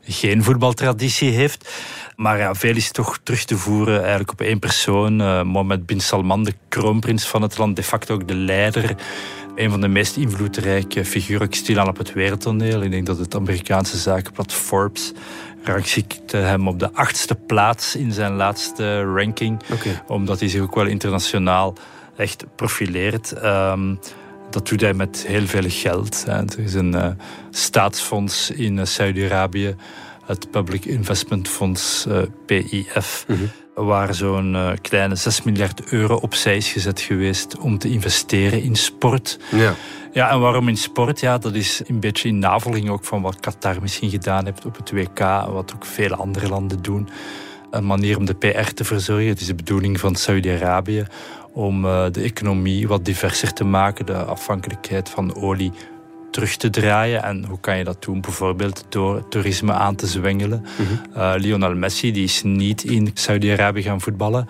geen 0.02 0.44
voetbaltraditie 0.44 1.32
heeft. 1.32 1.70
Maar 2.16 2.38
ja, 2.38 2.56
veel 2.56 2.76
is 2.76 2.92
toch 2.92 3.20
terug 3.24 3.44
te 3.44 3.58
voeren 3.58 4.00
eigenlijk 4.00 4.32
op 4.32 4.42
één 4.42 4.60
persoon. 4.60 5.22
Uh, 5.22 5.42
Mohammed 5.42 5.86
bin 5.86 6.00
Salman, 6.00 6.44
de 6.44 6.54
kroonprins 6.70 7.28
van 7.28 7.42
het 7.42 7.58
land, 7.58 7.76
de 7.76 7.84
facto 7.84 8.14
ook 8.14 8.28
de 8.28 8.36
leider. 8.36 8.96
Een 9.56 9.70
van 9.70 9.82
de 9.82 9.88
meest 9.88 10.16
invloedrijke 10.16 11.06
figuren 11.06 11.54
stilaan 11.54 11.88
op 11.88 11.98
het 11.98 12.14
wereldtoneel. 12.14 12.82
Ik 12.82 12.92
denk 12.92 13.06
dat 13.06 13.18
het 13.18 13.36
Amerikaanse 13.36 13.98
zakenblad 13.98 14.54
Forbes 14.54 15.14
rangschikte 15.64 16.38
hem 16.38 16.68
op 16.68 16.80
de 16.80 16.94
achtste 16.94 17.36
plaats 17.36 17.96
in 17.96 18.12
zijn 18.12 18.34
laatste 18.34 19.04
ranking. 19.04 19.62
Okay. 19.74 20.02
Omdat 20.08 20.40
hij 20.40 20.50
zich 20.50 20.62
ook 20.62 20.76
wel 20.76 20.86
internationaal 20.86 21.74
echt 22.18 22.46
profileert. 22.56 23.44
Um, 23.44 24.00
dat 24.56 24.68
doet 24.68 24.82
hij 24.82 24.94
met 24.94 25.26
heel 25.28 25.46
veel 25.46 25.64
geld. 25.68 26.24
Er 26.28 26.60
is 26.60 26.74
een 26.74 26.96
uh, 26.96 27.08
staatsfonds 27.50 28.52
in 28.52 28.78
uh, 28.78 28.86
Saudi-Arabië 28.86 29.76
het 30.26 30.52
Public 30.52 30.86
Investment 30.86 31.48
Fonds, 31.48 32.06
uh, 32.08 32.18
PIF. 32.46 33.26
Waar 33.74 34.14
zo'n 34.14 34.54
uh, 34.54 34.72
kleine 34.82 35.16
6 35.16 35.44
miljard 35.44 35.92
euro 35.92 36.16
opzij 36.16 36.58
is 36.58 36.72
gezet 36.72 37.02
geweest 37.02 37.58
om 37.58 37.78
te 37.78 37.90
investeren 37.90 38.62
in 38.62 38.76
sport. 38.76 39.40
Ja. 39.52 39.74
Ja, 40.12 40.32
en 40.32 40.40
waarom 40.40 40.68
in 40.68 40.78
sport? 40.78 41.20
Ja, 41.20 41.38
dat 41.38 41.54
is 41.54 41.82
een 41.88 42.00
beetje 42.00 42.28
in 42.28 42.40
navolging 42.40 42.90
ook 42.90 43.06
van 43.06 43.22
wat 43.22 43.40
Qatar 43.40 43.82
misschien 43.82 44.10
gedaan 44.10 44.46
heeft 44.46 44.66
op 44.66 44.76
het 44.76 44.92
WK, 44.92 45.20
wat 45.50 45.74
ook 45.76 45.86
vele 45.86 46.16
andere 46.16 46.48
landen 46.48 46.82
doen. 46.82 47.10
Een 47.72 47.86
manier 47.86 48.18
om 48.18 48.26
de 48.26 48.36
PR 48.36 48.74
te 48.74 48.84
verzorgen. 48.84 49.28
Het 49.28 49.42
is 49.42 49.48
de 49.48 49.56
bedoeling 49.56 50.00
van 50.00 50.16
Saudi-Arabië 50.16 51.06
om 51.56 51.86
uh, 51.86 52.06
de 52.12 52.22
economie 52.22 52.88
wat 52.88 53.06
diverser 53.06 53.54
te 53.54 53.64
maken, 53.64 54.06
de 54.06 54.24
afhankelijkheid 54.24 55.10
van 55.10 55.36
olie 55.36 55.72
terug 56.32 56.56
te 56.56 56.70
draaien. 56.70 57.24
En 57.24 57.46
hoe 57.46 57.60
kan 57.60 57.78
je 57.78 57.84
dat 57.84 58.04
doen? 58.04 58.22
Bijvoorbeeld 58.22 58.86
door 58.90 59.28
toerisme 59.28 59.74
aan 59.74 59.96
te 59.96 60.08
zwengelen. 60.08 60.66
uh, 61.16 61.34
Lionel 61.36 61.76
Messi 61.76 62.12
die 62.12 62.24
is 62.24 62.44
niet 62.44 62.84
in 62.84 63.12
Saudi-Arabië 63.14 63.82
gaan 63.82 64.02
voetballen. 64.02 64.48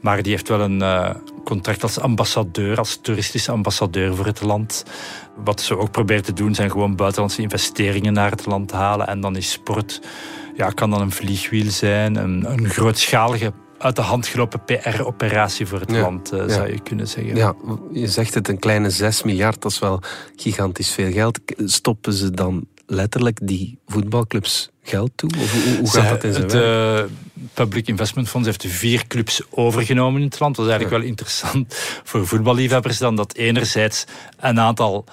Maar 0.00 0.22
die 0.22 0.32
heeft 0.32 0.48
wel 0.48 0.60
een 0.60 0.80
uh, 0.80 1.10
contract 1.44 1.82
als 1.82 2.00
ambassadeur, 2.00 2.78
als 2.78 2.98
toeristische 3.02 3.52
ambassadeur 3.52 4.14
voor 4.14 4.26
het 4.26 4.40
land. 4.40 4.84
Wat 5.44 5.60
ze 5.60 5.78
ook 5.78 5.90
proberen 5.90 6.24
te 6.24 6.32
doen, 6.32 6.54
zijn 6.54 6.70
gewoon 6.70 6.96
buitenlandse 6.96 7.42
investeringen 7.42 8.12
naar 8.12 8.30
het 8.30 8.46
land 8.46 8.72
halen. 8.72 9.06
En 9.06 9.20
dan 9.20 9.36
is 9.36 9.50
sport, 9.50 10.00
ja, 10.56 10.70
kan 10.70 10.90
dan 10.90 11.00
een 11.00 11.12
vliegwiel 11.12 11.70
zijn, 11.70 12.16
een, 12.16 12.52
een 12.52 12.68
grootschalige 12.68 13.52
uit 13.80 13.96
de 13.96 14.02
hand 14.02 14.26
gelopen 14.26 14.64
PR-operatie 14.64 15.66
voor 15.66 15.80
het 15.80 15.90
land, 15.90 16.32
uh, 16.32 16.48
zou 16.48 16.72
je 16.72 16.80
kunnen 16.80 17.08
zeggen. 17.08 17.36
Ja, 17.36 17.54
je 17.92 18.08
zegt 18.08 18.34
het, 18.34 18.48
een 18.48 18.58
kleine 18.58 18.90
6 18.90 19.22
miljard, 19.22 19.62
dat 19.62 19.70
is 19.70 19.78
wel 19.78 20.02
gigantisch 20.36 20.90
veel 20.90 21.12
geld. 21.12 21.38
Stoppen 21.56 22.12
ze 22.12 22.30
dan 22.30 22.66
letterlijk 22.86 23.38
die 23.42 23.78
voetbalclubs 23.86 24.70
geld 24.82 25.10
toe? 25.14 25.30
Of 25.38 25.64
hoe, 25.64 25.76
hoe 25.76 25.90
gaat 25.90 26.08
dat 26.08 26.24
in 26.24 26.32
zijn 26.32 26.48
De 26.48 27.08
Public 27.54 27.86
Investment 27.86 28.28
Fonds 28.28 28.46
heeft 28.46 28.66
vier 28.66 29.06
clubs 29.06 29.42
overgenomen 29.50 30.20
in 30.20 30.26
het 30.26 30.40
land. 30.40 30.56
Dat 30.56 30.64
is 30.64 30.70
eigenlijk 30.70 31.02
wel 31.02 31.10
interessant 31.10 31.74
voor 32.04 32.26
voetballiefhebbers 32.26 32.98
dan 32.98 33.16
dat 33.16 33.34
enerzijds 33.34 34.04
een 34.40 34.60
aantal 34.60 35.04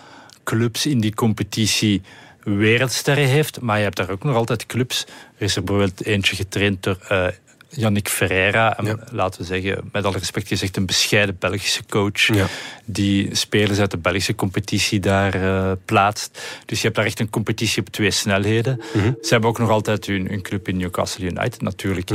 clubs 0.44 0.86
in 0.86 1.00
die 1.00 1.16
competitie 1.16 2.02
wereldsterren 2.44 3.28
heeft, 3.28 3.62
maar 3.62 3.78
je 3.78 3.84
hebt 3.84 3.98
daar 3.98 4.10
ook 4.10 4.24
nog 4.24 4.36
altijd 4.36 4.66
clubs. 4.66 5.06
Er 5.38 5.44
is 5.44 5.56
er 5.56 5.64
bijvoorbeeld 5.64 6.06
eentje 6.06 6.36
getraind 6.36 6.84
door 6.84 6.98
uh, 7.12 7.28
Yannick 7.70 8.10
Ferreira. 8.10 8.78
En 8.78 9.00
Laten 9.12 9.42
we 9.42 9.48
zeggen, 9.48 9.90
met 9.92 10.06
alle 10.06 10.18
respect 10.18 10.48
gezegd, 10.48 10.78
een 10.78 10.86
bescheiden 10.86 11.36
Belgische 11.40 11.86
coach. 11.90 12.30
Die 12.86 13.36
spelers 13.36 13.80
uit 13.80 13.92
de 13.92 13.98
Belgische 13.98 14.36
competitie 14.36 15.00
daar 15.00 15.36
uh, 15.36 15.72
plaatst. 15.86 16.42
Dus 16.66 16.78
je 16.78 16.84
hebt 16.84 16.96
daar 16.96 17.06
echt 17.06 17.20
een 17.20 17.30
competitie 17.30 17.82
op 17.82 17.90
twee 17.90 18.12
snelheden. 18.12 18.82
Mhm. 18.94 19.12
Ze 19.22 19.30
hebben 19.30 19.50
ook 19.50 19.60
nog 19.60 19.70
altijd 19.70 20.06
hun, 20.06 20.28
hun, 20.28 20.42
club 20.42 20.68
in 20.68 20.78
Newcastle 20.78 21.26
United 21.26 21.62
natuurlijk. 21.62 22.10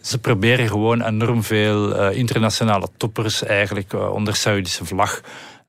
Ze 0.00 0.18
proberen 0.18 0.68
gewoon 0.68 1.02
enorm 1.02 1.42
veel 1.42 2.10
uh, 2.10 2.16
internationale 2.16 2.88
toppers 2.96 3.42
eigenlijk 3.44 3.92
uh, 3.92 4.12
onder 4.12 4.36
Saudische 4.36 4.84
vlag 4.84 5.20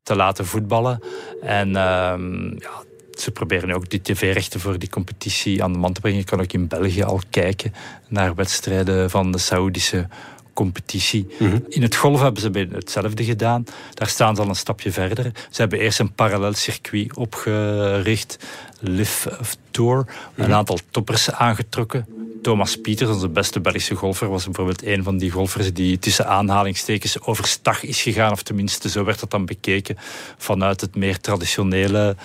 te 0.03 0.15
laten 0.15 0.45
voetballen. 0.45 0.99
En 1.41 1.75
ehm, 1.75 2.45
ja, 2.45 2.83
ze 3.17 3.31
proberen 3.31 3.71
ook 3.71 3.89
die 3.89 4.01
tv-rechten 4.01 4.59
voor 4.59 4.79
die 4.79 4.89
competitie 4.89 5.63
aan 5.63 5.73
de 5.73 5.79
man 5.79 5.93
te 5.93 6.01
brengen. 6.01 6.19
Je 6.19 6.25
kan 6.25 6.41
ook 6.41 6.53
in 6.53 6.67
België 6.67 7.03
al 7.03 7.21
kijken 7.29 7.73
naar 8.07 8.35
wedstrijden 8.35 9.09
van 9.09 9.31
de 9.31 9.37
Saoedische 9.37 10.07
competitie. 10.53 11.27
Mhm. 11.39 11.59
In 11.69 11.81
het 11.81 11.95
golf 11.95 12.21
hebben 12.21 12.41
ze 12.41 12.67
hetzelfde 12.71 13.23
gedaan. 13.23 13.63
Daar 13.93 14.07
staan 14.07 14.35
ze 14.35 14.41
al 14.41 14.49
een 14.49 14.55
stapje 14.55 14.91
verder. 14.91 15.31
Ze 15.49 15.61
hebben 15.61 15.79
eerst 15.79 15.99
een 15.99 16.13
parallel 16.13 16.53
circuit 16.53 17.15
opgericht, 17.15 18.37
Live 18.79 19.29
Tour, 19.71 20.05
een 20.35 20.43
Mhm. 20.43 20.53
aantal 20.53 20.79
toppers 20.91 21.31
aangetrokken. 21.31 22.05
Thomas 22.41 22.81
Pieters, 22.81 23.09
onze 23.09 23.29
beste 23.29 23.59
Belgische 23.59 23.95
golfer, 23.95 24.29
was 24.29 24.43
bijvoorbeeld 24.45 24.85
een 24.85 25.03
van 25.03 25.17
die 25.17 25.31
golfers 25.31 25.73
die 25.73 25.99
tussen 25.99 26.27
aanhalingstekens 26.27 27.21
overstag 27.21 27.83
is 27.83 28.01
gegaan, 28.01 28.31
of 28.31 28.43
tenminste 28.43 28.89
zo 28.89 29.03
werd 29.03 29.19
dat 29.19 29.31
dan 29.31 29.45
bekeken 29.45 29.97
vanuit 30.37 30.81
het 30.81 30.95
meer 30.95 31.19
traditionele 31.19 32.15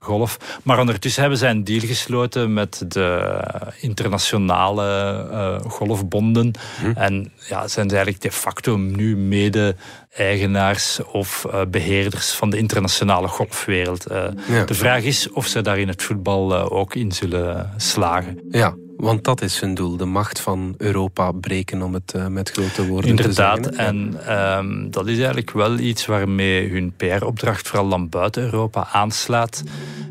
golf. 0.00 0.58
Maar 0.62 0.78
ondertussen 0.78 1.20
hebben 1.20 1.38
zij 1.38 1.50
een 1.50 1.64
deal 1.64 1.80
gesloten 1.80 2.52
met 2.52 2.84
de 2.88 3.40
internationale 3.80 5.26
uh, 5.30 5.70
golfbonden. 5.70 6.52
Hm. 6.80 6.92
En 6.94 7.32
ja, 7.48 7.68
zijn 7.68 7.88
ze 7.88 7.94
eigenlijk 7.94 8.22
de 8.22 8.32
facto 8.32 8.76
nu 8.76 9.16
mede-eigenaars 9.16 11.00
of 11.12 11.46
uh, 11.46 11.60
beheerders 11.68 12.30
van 12.30 12.50
de 12.50 12.56
internationale 12.56 13.28
golfwereld. 13.28 14.10
Uh, 14.10 14.24
ja. 14.48 14.64
De 14.64 14.74
vraag 14.74 15.02
is 15.02 15.30
of 15.30 15.46
ze 15.46 15.60
daar 15.60 15.78
in 15.78 15.88
het 15.88 16.02
voetbal 16.02 16.70
ook 16.70 16.94
in 16.94 17.12
zullen 17.12 17.72
slagen. 17.76 18.40
Ja, 18.50 18.74
want 19.00 19.24
dat 19.24 19.42
is 19.42 19.60
hun 19.60 19.74
doel, 19.74 19.96
de 19.96 20.04
macht 20.04 20.40
van 20.40 20.74
Europa 20.76 21.32
breken, 21.32 21.82
om 21.82 21.94
het 21.94 22.12
uh, 22.16 22.26
met 22.26 22.50
grote 22.50 22.86
woorden 22.86 23.10
Inderdaad, 23.10 23.62
te 23.62 23.72
zeggen. 23.74 24.16
en 24.26 24.58
um, 24.58 24.90
dat 24.90 25.06
is 25.06 25.16
eigenlijk 25.16 25.50
wel 25.50 25.78
iets 25.78 26.06
waarmee 26.06 26.70
hun 26.70 26.92
PR-opdracht 26.96 27.68
vooral 27.68 27.88
dan 27.88 28.08
buiten 28.08 28.42
Europa 28.42 28.88
aanslaat. 28.92 29.62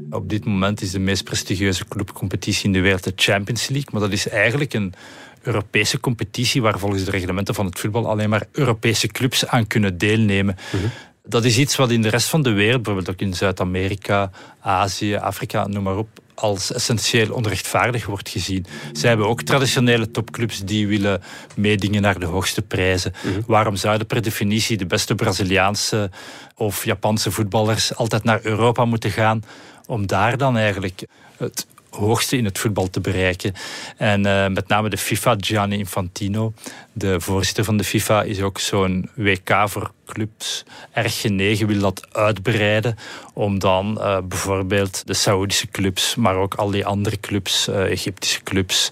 Op 0.10 0.30
dit 0.30 0.46
moment 0.46 0.82
is 0.82 0.92
de 0.92 1.00
meest 1.00 1.24
prestigieuze 1.24 1.86
clubcompetitie 1.88 2.66
in 2.66 2.74
de 2.74 2.80
wereld 2.80 3.04
de 3.04 3.14
Champions 3.16 3.68
League, 3.68 3.90
maar 3.92 4.02
dat 4.02 4.12
is 4.12 4.30
eigenlijk 4.30 4.74
een 4.74 4.94
Europese 5.42 6.00
competitie 6.00 6.62
waar 6.62 6.80
volgens 6.80 7.04
de 7.04 7.12
reglementen 7.12 7.56
van 7.56 7.66
het 7.66 7.80
voetbal 7.80 8.10
alleen 8.10 8.30
maar 8.30 8.46
Europese 8.52 9.08
clubs 9.08 9.48
aan 9.48 9.68
kunnen 9.68 9.98
deelnemen. 9.98 10.56
-hmm. 10.72 10.80
Dat 11.24 11.46
is 11.46 11.58
iets 11.58 11.76
wat 11.76 11.92
in 11.92 12.02
de 12.02 12.10
rest 12.10 12.30
van 12.30 12.42
de 12.42 12.52
wereld, 12.52 12.84
bijvoorbeeld 12.84 13.16
ook 13.16 13.28
in 13.28 13.34
Zuid-Amerika, 13.34 14.32
Azië, 14.60 15.16
Afrika, 15.16 15.68
noem 15.68 15.84
maar 15.84 15.98
op, 15.98 16.08
als 16.40 16.74
essentieel 16.74 17.34
onrechtvaardig 17.34 18.06
wordt 18.06 18.30
gezien. 18.30 18.66
Zij 18.92 19.10
hebben 19.10 19.28
ook 19.28 19.42
traditionele 19.42 20.12
topclubs 20.12 20.60
die 20.60 20.88
willen 20.88 21.22
meedingen 21.56 22.02
naar 22.02 22.20
de 22.20 22.26
hoogste 22.26 22.62
prijzen. 22.62 23.12
Mhm. 23.16 23.28
Mm 23.28 23.34
-hmm. 23.34 23.44
Waarom 23.48 23.76
zouden 23.76 24.08
per 24.08 24.22
definitie 24.22 24.78
de 24.78 24.86
beste 24.86 25.16
Braziliaanse 25.16 26.10
of 26.56 26.86
Japanse 26.86 27.32
voetballers 27.32 27.96
altijd 27.96 28.24
naar 28.24 28.40
Europa 28.44 28.86
moeten 28.86 29.12
gaan 29.12 29.44
om 29.86 30.08
daar 30.08 30.38
dan 30.38 30.58
eigenlijk 30.58 31.08
het 31.38 31.68
hoogste 31.90 32.38
in 32.38 32.46
het 32.46 32.58
voetbal 32.58 32.90
te 32.90 33.00
bereiken. 33.00 33.54
En 33.98 34.26
uh, 34.26 34.48
met 34.48 34.68
name 34.68 34.90
de 34.90 34.98
FIFA, 34.98 35.36
Gianni 35.38 35.78
Infantino, 35.78 36.54
de 36.94 37.22
voorzitter 37.22 37.64
van 37.64 37.78
de 37.78 37.84
FIFA, 37.84 38.24
is 38.24 38.42
ook 38.42 38.60
zo'n 38.60 39.10
WK 39.16 39.64
voor 39.66 39.92
clubs 40.06 40.64
erg 40.92 41.22
genegen, 41.22 41.68
wil 41.68 41.80
dat 41.80 42.08
uitbreiden 42.12 42.98
om 43.34 43.60
dan 43.60 43.98
uh, 43.98 44.18
bijvoorbeeld 44.24 45.08
de 45.08 45.14
Saoedische 45.14 45.68
clubs, 45.68 46.16
maar 46.16 46.36
ook 46.36 46.54
al 46.54 46.72
die 46.72 46.86
andere 46.86 47.20
clubs, 47.20 47.68
uh, 47.68 47.92
Egyptische 47.92 48.44
clubs 48.44 48.90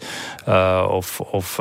of, 0.87 1.19
of 1.19 1.55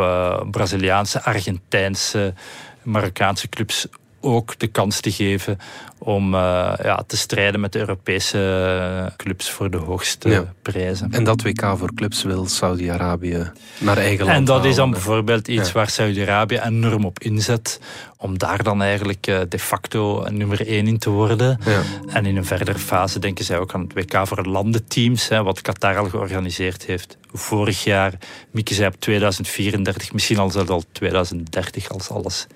Braziliaanse, 0.50 1.22
Argentijnse, 1.22 2.34
Marokkaanse 2.82 3.48
clubs 3.48 3.86
ook 4.26 4.58
de 4.58 4.66
kans 4.66 5.00
te 5.00 5.12
geven 5.12 5.58
om 5.98 6.34
uh, 6.34 6.40
ja, 6.82 7.04
te 7.06 7.16
strijden 7.16 7.60
met 7.60 7.72
de 7.72 7.78
Europese 7.78 9.12
clubs 9.16 9.50
voor 9.50 9.70
de 9.70 9.76
hoogste 9.76 10.28
ja. 10.28 10.52
prijzen. 10.62 11.12
En 11.12 11.24
dat 11.24 11.42
WK 11.42 11.72
voor 11.76 11.94
clubs 11.94 12.22
wil 12.22 12.46
Saudi-Arabië 12.46 13.50
naar 13.78 13.96
eigen 13.96 14.24
land 14.24 14.36
En 14.38 14.44
dat 14.44 14.56
halen. 14.56 14.70
is 14.70 14.76
dan 14.76 14.90
bijvoorbeeld 14.90 15.48
iets 15.48 15.66
Ja. 15.66 15.72
waar 15.74 15.90
Saudi-Arabië 15.90 16.58
enorm 16.58 17.04
op 17.04 17.18
inzet, 17.18 17.80
om 18.16 18.38
daar 18.38 18.62
dan 18.62 18.82
eigenlijk 18.82 19.26
uh, 19.26 19.40
de 19.48 19.58
facto 19.58 20.26
nummer 20.30 20.66
één 20.66 20.86
in 20.86 20.98
te 20.98 21.10
worden. 21.10 21.58
Ja. 21.64 21.82
En 22.12 22.26
in 22.26 22.36
een 22.36 22.44
verdere 22.44 22.78
fase 22.78 23.18
denken 23.18 23.44
zij 23.44 23.58
ook 23.58 23.74
aan 23.74 23.80
het 23.80 23.92
WK 23.92 24.26
voor 24.26 24.44
landenteams, 24.46 25.28
hè, 25.28 25.42
wat 25.42 25.60
Qatar 25.60 25.96
al 25.96 26.08
georganiseerd 26.08 26.84
heeft. 26.84 27.16
Vorig 27.32 27.84
jaar 27.84 28.12
mikken 28.50 28.74
zij 28.74 28.86
op 28.86 29.00
2034, 29.00 30.12
misschien 30.12 30.38
al 30.38 30.50
zelfs 30.50 30.70
al 30.70 30.84
2030 30.92 31.88
als 31.88 32.10
alles 32.10 32.46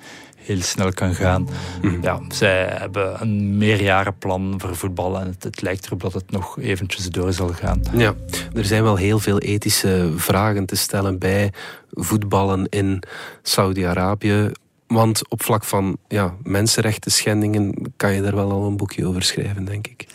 heel 0.45 0.63
snel 0.63 0.93
kan 0.93 1.15
gaan. 1.15 1.49
Mhm. 1.83 2.03
Ja, 2.03 2.21
zij 2.29 2.67
hebben 2.67 3.21
een 3.21 3.59
meerjarenplan 3.59 4.55
voor 4.57 4.77
voetbal 4.77 5.21
en 5.21 5.27
het, 5.27 5.43
het, 5.43 5.63
lijkt 5.63 5.87
erop 5.87 6.01
dat 6.01 6.13
het 6.13 6.31
nog 6.31 6.59
eventjes 6.59 7.11
door 7.11 7.33
zal 7.33 7.49
gaan. 7.49 7.83
Ja, 7.97 8.15
er 8.55 8.65
zijn 8.65 8.83
wel 8.83 8.97
heel 8.97 9.19
veel 9.19 9.39
ethische 9.39 10.13
vragen 10.17 10.67
te 10.67 10.77
stellen 10.77 11.19
bij 11.19 11.53
voetballen 11.91 12.67
in 12.69 13.03
Saudi-Arabië. 13.43 14.51
Want 14.87 15.29
op 15.29 15.43
vlak 15.43 15.65
van 15.65 15.97
ja, 16.09 16.35
mensenrechten 16.43 17.13
schendingen 17.13 17.93
kan 17.97 18.13
je 18.13 18.23
daar 18.23 18.35
wel 18.35 18.51
al 18.51 18.67
een 18.67 18.77
boekje 18.77 19.07
over 19.07 19.23
schrijven, 19.23 19.65
denk 19.65 19.87
ik. 19.87 20.07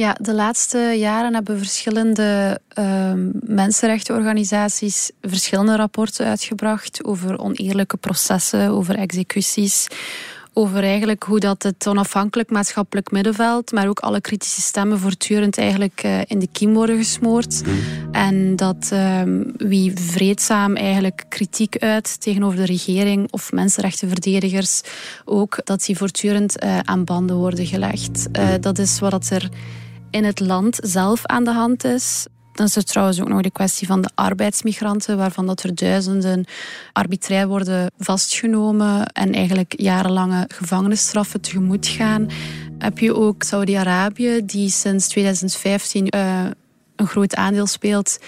Ja, 0.00 0.16
de 0.20 0.34
laatste 0.34 0.78
jaren 0.78 1.34
hebben 1.34 1.58
verschillende 1.58 2.60
uh, 2.78 3.12
mensenrechtenorganisaties 3.40 5.10
verschillende 5.22 5.76
rapporten 5.76 6.26
uitgebracht 6.26 7.04
over 7.04 7.38
oneerlijke 7.38 7.96
processen, 7.96 8.68
over 8.68 8.94
executies, 8.94 9.86
over 10.52 10.82
eigenlijk 10.82 11.22
hoe 11.22 11.40
dat 11.40 11.62
het 11.62 11.86
onafhankelijk 11.86 12.50
maatschappelijk 12.50 13.10
middenveld, 13.10 13.72
maar 13.72 13.88
ook 13.88 14.00
alle 14.00 14.20
kritische 14.20 14.60
stemmen 14.60 14.98
voortdurend 14.98 15.58
eigenlijk 15.58 16.02
uh, 16.04 16.20
in 16.24 16.38
de 16.38 16.48
kiem 16.52 16.74
worden 16.74 16.96
gesmoord. 16.96 17.62
Mm. 17.66 18.14
En 18.14 18.56
dat 18.56 18.90
uh, 18.92 19.22
wie 19.56 19.92
vreedzaam 19.94 20.76
eigenlijk 20.76 21.24
kritiek 21.28 21.76
uit 21.78 22.20
tegenover 22.20 22.58
de 22.58 22.66
regering 22.66 23.32
of 23.32 23.52
mensenrechtenverdedigers, 23.52 24.80
ook 25.24 25.58
dat 25.64 25.84
die 25.84 25.96
voortdurend 25.96 26.62
uh, 26.62 26.78
aan 26.78 27.04
banden 27.04 27.36
worden 27.36 27.66
gelegd. 27.66 28.28
Mm. 28.32 28.60
dat 28.60 28.78
is 28.78 28.98
wat 28.98 29.30
er 29.30 29.48
in 30.10 30.24
het 30.24 30.40
land 30.40 30.78
zelf 30.82 31.26
aan 31.26 31.44
de 31.44 31.52
hand 31.52 31.84
is. 31.84 32.26
Dan 32.52 32.66
is 32.66 32.76
er 32.76 32.84
trouwens 32.84 33.20
ook 33.20 33.28
nog 33.28 33.40
de 33.40 33.50
kwestie 33.50 33.86
van 33.86 34.00
de 34.00 34.10
arbeidsmigranten, 34.14 35.16
waarvan 35.16 35.46
dat 35.46 35.62
er 35.62 35.74
duizenden 35.74 36.44
arbitrair 36.92 37.48
worden 37.48 37.90
vastgenomen 37.98 39.06
en 39.06 39.32
eigenlijk 39.32 39.74
jarenlange 39.76 40.48
gevangenisstraffen 40.48 41.40
tegemoet 41.40 41.86
gaan. 41.86 42.28
Heb 42.78 42.98
je 42.98 43.14
ook 43.14 43.42
Saudi-Arabië, 43.42 44.40
die 44.44 44.68
sinds 44.68 45.08
2015 45.08 46.06
uh, 46.10 46.40
eh, 46.40 46.50
een 46.96 47.06
groot 47.06 47.34
aandeel 47.34 47.66
speelt 47.66 48.18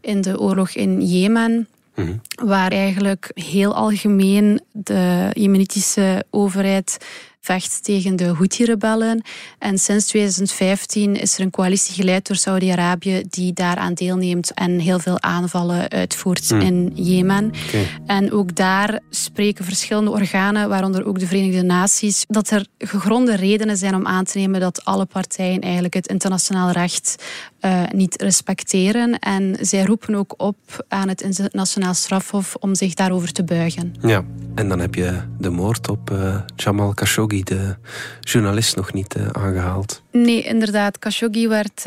in 0.00 0.20
de 0.20 0.40
oorlog 0.40 0.70
in 0.70 1.06
Jemen. 1.06 1.68
Mhm. 1.94 2.16
Waar 2.44 2.70
eigenlijk 2.70 3.30
heel 3.34 3.74
algemeen 3.74 4.60
de 4.72 5.30
Jemenitische 5.32 6.24
overheid 6.30 6.98
vecht 7.40 7.84
tegen 7.84 8.16
de 8.16 8.24
Houthi-rebellen. 8.24 9.22
En 9.58 9.78
sinds 9.78 10.06
2015 10.06 11.16
is 11.16 11.34
er 11.34 11.40
een 11.40 11.50
coalitie 11.50 11.94
geleid 11.94 12.26
door 12.26 12.36
Saudi-Arabië 12.36 13.22
die 13.30 13.52
daaraan 13.52 13.94
deelneemt 13.94 14.54
en 14.54 14.78
heel 14.78 14.98
veel 14.98 15.20
aanvallen 15.20 15.90
uitvoert 15.90 16.48
hmm. 16.48 16.60
in 16.60 16.90
Jemen. 16.94 17.52
En 18.06 18.32
ook 18.32 18.54
daar 18.54 19.00
spreken 19.10 19.64
verschillende 19.64 20.10
organen, 20.10 20.68
waaronder 20.68 21.06
ook 21.06 21.18
de 21.18 21.26
Verenigde 21.26 21.62
Naties, 21.62 22.24
dat 22.28 22.50
er 22.50 22.66
gegronde 22.78 23.36
redenen 23.36 23.76
zijn 23.76 23.94
om 23.94 24.06
aan 24.06 24.24
te 24.24 24.38
nemen 24.38 24.60
dat 24.60 24.84
alle 24.84 25.04
partijen 25.04 25.60
eigenlijk 25.60 25.94
het 25.94 26.06
internationaal 26.06 26.70
recht 26.70 27.24
uh, 27.60 27.82
niet 27.92 28.22
respecteren. 28.22 29.18
En 29.18 29.56
zij 29.60 29.84
roepen 29.84 30.14
ook 30.14 30.34
op 30.36 30.84
aan 30.88 31.08
het 31.08 31.20
internationaal 31.20 31.94
strafhof 31.94 32.54
om 32.54 32.74
zich 32.74 32.94
daarover 32.94 33.32
te 33.32 33.44
buigen. 33.44 33.94
Ja, 34.00 34.24
en 34.54 34.68
dan 34.68 34.78
heb 34.80 34.94
je 34.94 35.20
de 35.38 35.50
moord 35.50 35.88
op 35.88 36.10
uh, 36.10 36.36
Jamal 36.56 36.94
Khashoggi, 36.94 37.42
de 37.42 37.76
journalist, 38.20 38.76
nog 38.76 38.92
niet 38.92 39.16
uh, 39.16 39.26
aangehaald. 39.26 40.02
Nee, 40.12 40.42
inderdaad. 40.42 40.98
Khashoggi 40.98 41.48
werd, 41.48 41.86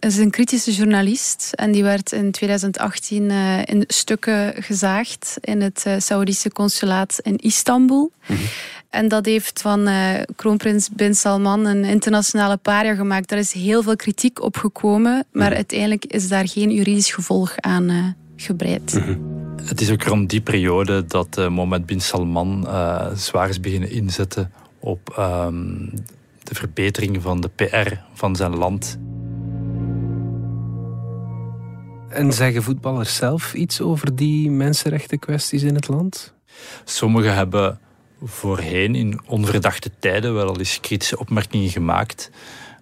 is 0.00 0.16
een 0.16 0.30
kritische 0.30 0.72
journalist 0.72 1.52
en 1.54 1.72
die 1.72 1.82
werd 1.82 2.12
in 2.12 2.30
2018 2.30 3.30
in 3.64 3.84
stukken 3.86 4.62
gezaagd 4.62 5.36
in 5.40 5.60
het 5.60 5.86
Saoedische 5.98 6.52
consulaat 6.52 7.18
in 7.22 7.36
Istanbul. 7.36 8.12
Mhm. 8.26 8.38
En 8.90 9.08
dat 9.08 9.26
heeft 9.26 9.60
van 9.60 9.88
uh, 9.88 10.14
kroonprins 10.36 10.90
Bin 10.90 11.14
Salman 11.14 11.64
een 11.66 11.84
internationale 11.84 12.56
paria 12.56 12.94
gemaakt. 12.94 13.28
Daar 13.28 13.38
is 13.38 13.52
heel 13.52 13.82
veel 13.82 13.96
kritiek 13.96 14.42
op 14.42 14.56
gekomen, 14.56 15.26
maar 15.32 15.46
mhm. 15.46 15.56
uiteindelijk 15.56 16.04
is 16.04 16.28
daar 16.28 16.48
geen 16.48 16.70
juridisch 16.70 17.12
gevolg 17.12 17.56
aan 17.56 17.90
uh, 17.90 18.04
gebreid. 18.36 18.92
Mhm. 18.94 19.16
Het 19.64 19.80
is 19.80 19.90
ook 19.90 20.02
rond 20.02 20.30
die 20.30 20.40
periode 20.40 21.06
dat 21.06 21.38
uh, 21.38 21.48
Mohammed 21.48 21.86
bin 21.86 22.00
Salman 22.00 22.68
zwaar 23.14 23.48
is 23.48 23.60
beginnen 23.60 23.90
inzetten 23.90 24.52
op 24.78 25.12
ehm, 25.16 25.86
de 26.42 26.54
verbetering 26.54 27.22
van 27.22 27.40
de 27.40 27.48
PR 27.48 27.94
van 28.14 28.36
zijn 28.36 28.56
land. 28.56 28.98
En 32.08 32.32
zeggen 32.32 32.62
voetballers 32.62 33.16
zelf 33.16 33.54
iets 33.54 33.80
over 33.80 34.16
die 34.16 34.50
mensenrechten 34.50 35.18
kwesties 35.18 35.62
in 35.62 35.74
het 35.74 35.88
land? 35.88 36.34
Sommigen 36.84 37.34
hebben 37.34 37.78
voorheen 38.22 38.94
in 38.94 39.20
onverdachte 39.26 39.90
tijden 39.98 40.34
wel 40.34 40.48
al 40.48 40.58
eens 40.58 40.80
kritische 40.80 41.18
opmerkingen 41.18 41.70
gemaakt. 41.70 42.30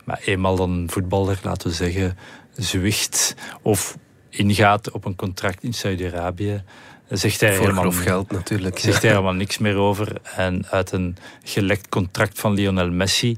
Maar 0.04 0.20
eenmaal 0.24 0.56
dan 0.56 0.70
een 0.70 0.90
voetballer, 0.90 1.38
laten 1.42 1.68
we 1.68 1.74
zeggen, 1.74 2.18
zwicht 2.56 3.34
of 3.62 3.96
ingaat 4.30 4.90
op 4.90 5.04
een 5.04 5.16
contract 5.16 5.62
in 5.62 5.74
Saudi-Arabië, 5.74 6.62
zegt 7.08 7.40
hij, 7.40 7.50
helemaal, 7.58 7.90
geld, 7.92 8.30
natuurlijk, 8.30 8.78
zegt 8.78 9.02
hij 9.02 9.10
helemaal 9.10 9.32
niks 9.32 9.58
meer 9.58 9.76
over. 9.76 10.20
En 10.36 10.66
uit 10.70 10.92
een 10.92 11.16
gelekt 11.44 11.88
contract 11.88 12.40
van 12.40 12.54
Lionel 12.54 12.90
Messi, 12.90 13.34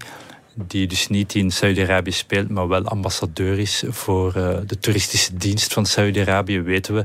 die 0.67 0.87
dus 0.87 1.09
niet 1.09 1.35
in 1.35 1.51
Saudi-Arabië 1.51 2.13
speelt, 2.13 2.49
maar 2.49 2.69
wel 2.69 2.85
ambassadeur 2.85 3.59
is 3.59 3.85
voor 3.89 4.37
uh, 4.37 4.57
de 4.67 4.79
toeristische 4.79 5.37
dienst 5.37 5.73
van 5.73 5.87
Saudi-Arabië, 5.87 6.61
weten 6.61 6.95
we 6.95 7.05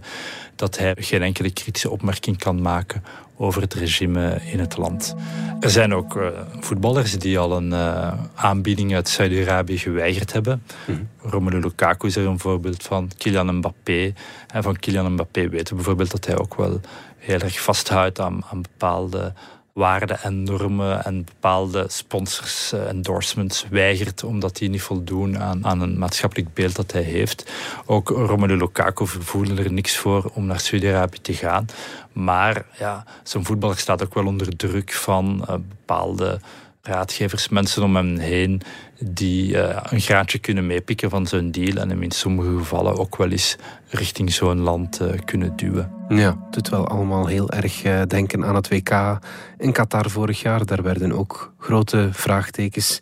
dat 0.55 0.77
hij 0.77 0.95
geen 0.99 1.21
enkele 1.21 1.51
kritische 1.51 1.89
opmerking 1.89 2.37
kan 2.37 2.61
maken 2.61 3.03
over 3.37 3.61
het 3.61 3.73
regime 3.73 4.41
in 4.51 4.59
het 4.59 4.77
land. 4.77 5.15
Er 5.59 5.69
zijn 5.69 5.93
ook 5.93 6.15
uh, 6.15 6.27
voetballers 6.59 7.19
die 7.19 7.39
al 7.39 7.57
een 7.57 7.71
uh, 7.71 8.13
aanbieding 8.35 8.95
uit 8.95 9.07
Saudi-Arabië 9.07 9.77
geweigerd 9.77 10.33
hebben. 10.33 10.63
Mm 10.87 11.11
Romelu 11.25 11.59
Lukaku 11.59 12.07
is 12.07 12.15
er 12.15 12.25
een 12.25 12.39
voorbeeld 12.39 12.83
van. 12.83 13.11
Kylian 13.17 13.55
Mbappé. 13.55 14.13
En 14.47 14.63
van 14.63 14.75
Kylian 14.75 15.13
Mbappé 15.13 15.49
weten 15.49 15.67
we 15.67 15.75
bijvoorbeeld 15.75 16.11
dat 16.11 16.25
hij 16.25 16.37
ook 16.37 16.55
wel 16.55 16.81
heel 17.17 17.39
erg 17.39 17.61
vasthoudt 17.61 18.19
aan, 18.19 18.45
aan 18.49 18.61
bepaalde 18.61 19.33
waarden 19.73 20.21
en 20.21 20.43
normen 20.43 21.05
en 21.05 21.25
bepaalde 21.25 21.85
sponsors, 21.87 22.73
uh, 22.73 22.87
endorsements 22.87 23.65
weigert 23.69 24.23
omdat 24.23 24.55
die 24.55 24.69
niet 24.69 24.81
voldoen 24.81 25.39
aan, 25.39 25.65
aan 25.65 25.81
een 25.81 25.97
maatschappelijk 25.97 26.53
beeld 26.53 26.75
dat 26.75 26.91
hij 26.91 27.01
heeft. 27.01 27.51
Ook 27.85 28.09
Romelu 28.09 28.57
Lukaku 28.57 29.07
voelde 29.07 29.63
er 29.63 29.73
niks 29.73 29.97
voor 29.97 30.31
om 30.33 30.45
naar 30.45 30.59
Saudi-Arabië 30.59 31.21
te 31.21 31.33
gaan. 31.33 31.65
Maar 32.11 32.65
ja, 32.77 33.05
zo'n 33.23 33.45
voetballer 33.45 33.77
staat 33.77 34.03
ook 34.03 34.13
wel 34.13 34.25
onder 34.25 34.55
druk 34.55 34.91
van 34.91 35.45
uh, 35.49 35.55
bepaalde 35.69 36.39
raadgevers, 36.83 37.49
mensen 37.49 37.83
om 37.83 37.95
hem 37.95 38.17
heen 38.17 38.61
die 38.99 39.53
uh, 39.53 39.77
een 39.83 39.99
graadje 39.99 40.39
kunnen 40.39 40.67
meepikken 40.67 41.09
van 41.09 41.27
zo'n 41.27 41.51
deal 41.51 41.77
en 41.77 41.89
hem 41.89 42.03
in 42.03 42.11
sommige 42.11 42.57
gevallen 42.57 42.97
ook 42.97 43.17
wel 43.17 43.29
eens 43.29 43.55
richting 43.89 44.33
zo'n 44.33 44.59
land 44.59 45.01
uh, 45.01 45.09
kunnen 45.25 45.55
duwen. 45.55 45.91
Ja, 46.09 46.39
het 46.43 46.53
doet 46.53 46.69
wel 46.69 46.87
allemaal 46.87 47.25
heel 47.25 47.49
erg 47.49 47.83
uh, 47.83 48.01
denken 48.07 48.45
aan 48.45 48.55
het 48.55 48.67
WK 48.67 49.19
in 49.57 49.71
Qatar 49.71 50.09
vorig 50.09 50.41
jaar. 50.41 50.65
Daar 50.65 50.83
werden 50.83 51.11
ook 51.11 51.53
grote 51.57 52.09
vraagtekens 52.11 52.99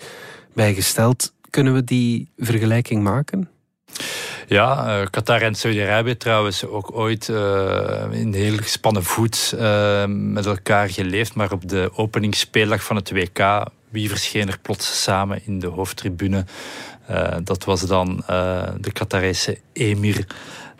bij 0.53 0.73
gesteld. 0.73 1.33
Kunnen 1.49 1.73
we 1.73 1.83
die 1.83 2.29
vergelijking 2.37 3.03
maken? 3.03 3.49
Ja, 4.51 4.99
uh, 5.01 5.05
Qatar 5.09 5.41
en 5.41 5.55
Saudi-Arabië 5.55 6.17
trouwens 6.17 6.65
ook 6.65 6.91
ooit 6.93 7.27
uh, 7.27 8.03
in 8.11 8.33
heel 8.33 8.57
gespannen 8.57 9.03
voet 9.03 9.53
uh, 9.55 10.05
met 10.07 10.45
elkaar 10.45 10.89
geleefd. 10.89 11.35
Maar 11.35 11.51
op 11.51 11.69
de 11.69 11.91
openingsspeeldag 11.95 12.83
van 12.83 12.95
het 12.95 13.11
WK, 13.11 13.65
wie 13.89 14.09
verscheen 14.09 14.47
er 14.47 14.59
plots 14.61 15.03
samen 15.03 15.41
in 15.45 15.59
de 15.59 15.67
hoofdtribune? 15.67 16.45
dat 17.43 17.63
was 17.63 17.81
dan 17.81 18.23
de 18.79 18.91
Qatarese 18.93 19.57
emir 19.73 20.25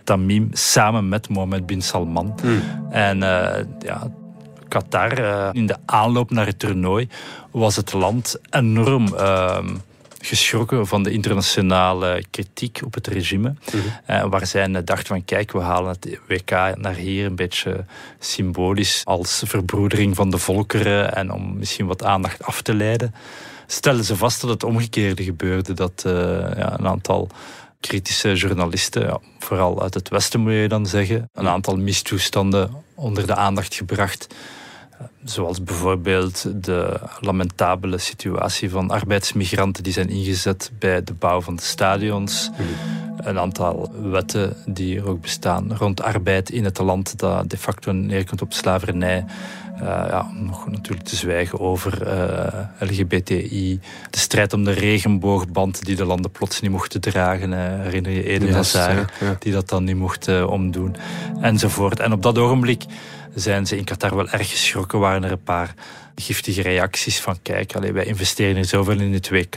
Tamim 0.04 0.50
samen 0.52 1.10
met 1.10 1.30
Mohammed 1.30 1.66
bin 1.66 1.82
Salman. 1.82 2.40
Hmm. 2.42 2.62
En 2.90 3.20
ja, 3.80 4.12
Qatar, 4.68 5.20
in 5.56 5.66
de 5.66 5.76
aanloop 5.86 6.32
naar 6.32 6.46
het 6.46 6.60
toernooi, 6.60 7.08
was 7.52 7.76
het 7.76 7.94
land 7.94 8.40
enorm 8.50 9.16
ehm, 9.16 9.76
geschrokken 10.22 10.88
van 10.88 11.04
de 11.04 11.12
internationale 11.12 12.24
kritiek 12.30 12.80
op 12.86 12.94
het 12.94 13.08
regime. 13.08 13.54
Mm 13.74 14.30
waar 14.30 14.48
zij 14.48 14.84
dachten 14.84 15.08
van 15.08 15.26
kijk, 15.26 15.52
we 15.52 15.60
halen 15.60 15.92
het 15.92 16.20
WK 16.28 16.52
naar 16.78 16.96
hier 16.96 17.26
een 17.26 17.36
beetje 17.36 17.86
symbolisch 18.20 19.02
als 19.04 19.44
verbroedering 19.46 20.16
van 20.16 20.30
de 20.30 20.38
volkeren 20.38 21.16
en 21.16 21.32
om 21.32 21.58
misschien 21.58 21.86
wat 21.86 22.04
aandacht 22.04 22.44
af 22.44 22.62
te 22.62 22.74
leiden. 22.74 23.14
Stellen 23.68 24.04
ze 24.04 24.16
vast 24.16 24.42
dat 24.42 24.50
het 24.50 24.64
omgekeerde 24.64 25.24
gebeurde, 25.24 25.74
dat 25.74 26.04
uh, 26.08 26.14
ja, 26.58 26.80
een 26.80 26.88
aantal 26.88 27.30
kritische 27.80 28.34
journalisten, 28.34 29.02
ja, 29.02 29.20
vooral 29.40 29.82
uit 29.82 29.94
het 29.94 30.10
Westen 30.10 30.40
moet 30.40 30.54
je 30.54 30.68
dan 30.68 30.86
zeggen, 30.86 31.30
een 31.34 31.48
aantal 31.48 31.78
mistoestanden 31.78 32.84
onder 32.96 33.28
de 33.28 33.36
aandacht 33.36 33.76
gebracht 33.76 34.28
Zoals 35.24 35.64
bijvoorbeeld 35.64 36.64
de 36.64 37.00
lamentabele 37.20 37.98
situatie 37.98 38.70
van 38.70 38.90
arbeidsmigranten 38.90 39.84
die 39.84 39.94
zijn 39.94 40.10
ingezet 40.10 40.72
bij 40.80 41.04
de 41.04 41.14
bouw 41.14 41.42
van 41.42 41.56
de 41.56 41.62
stadions. 41.62 42.50
Een 43.18 43.40
aantal 43.40 43.92
wetten 44.02 44.56
die 44.66 44.98
er 44.98 45.08
ook 45.08 45.22
bestaan 45.22 45.78
rond 45.78 46.02
arbeid 46.02 46.50
in 46.50 46.64
het 46.64 46.78
land 46.78 47.20
dat 47.20 47.50
de 47.50 47.58
facto 47.58 47.92
neerkomt 47.92 48.42
op 48.42 48.54
slavernij. 48.54 49.26
Uh, 49.76 49.88
ja, 49.88 50.32
nog 50.34 50.70
natuurlijk 50.70 51.08
te 51.08 51.16
zwijgen 51.16 51.60
over 51.60 52.08
uh, 52.08 52.48
eh, 52.48 52.54
LGBTI. 52.80 53.80
De 54.10 54.20
strijd 54.20 54.54
om 54.54 54.64
de 54.64 54.72
regenboogband 54.72 55.86
die 55.86 55.96
de 55.96 56.06
landen 56.06 56.32
plots 56.32 56.62
niet 56.62 56.72
mochten 56.72 57.02
dragen. 57.02 57.52
Uh, 57.52 57.58
herinner 57.58 58.12
je 58.12 58.24
Eden 58.24 58.54
Hazard, 58.54 59.12
die 59.40 59.54
dat 59.54 59.70
dan 59.70 59.84
niet 59.84 59.96
mocht 59.96 60.46
omdoen. 60.46 60.96
Enzovoort. 61.42 62.00
En 62.00 62.14
op 62.14 62.22
dat 62.22 62.38
ogenblik 62.38 62.86
zijn 63.34 63.66
ze 63.68 63.78
in 63.78 63.84
Qatar 63.84 64.16
wel 64.16 64.30
erg 64.30 64.50
geschrokken. 64.50 65.00
Waren 65.00 65.24
er 65.24 65.32
een 65.32 65.44
paar 65.44 65.74
giftige 66.16 66.62
reacties 66.62 67.20
van 67.20 67.42
kijk, 67.42 67.76
allee, 67.76 67.92
wij 67.92 68.06
investeren 68.06 68.56
hier 68.56 68.66
zoveel 68.66 69.00
in 69.00 69.14
het 69.14 69.30
WK 69.30 69.56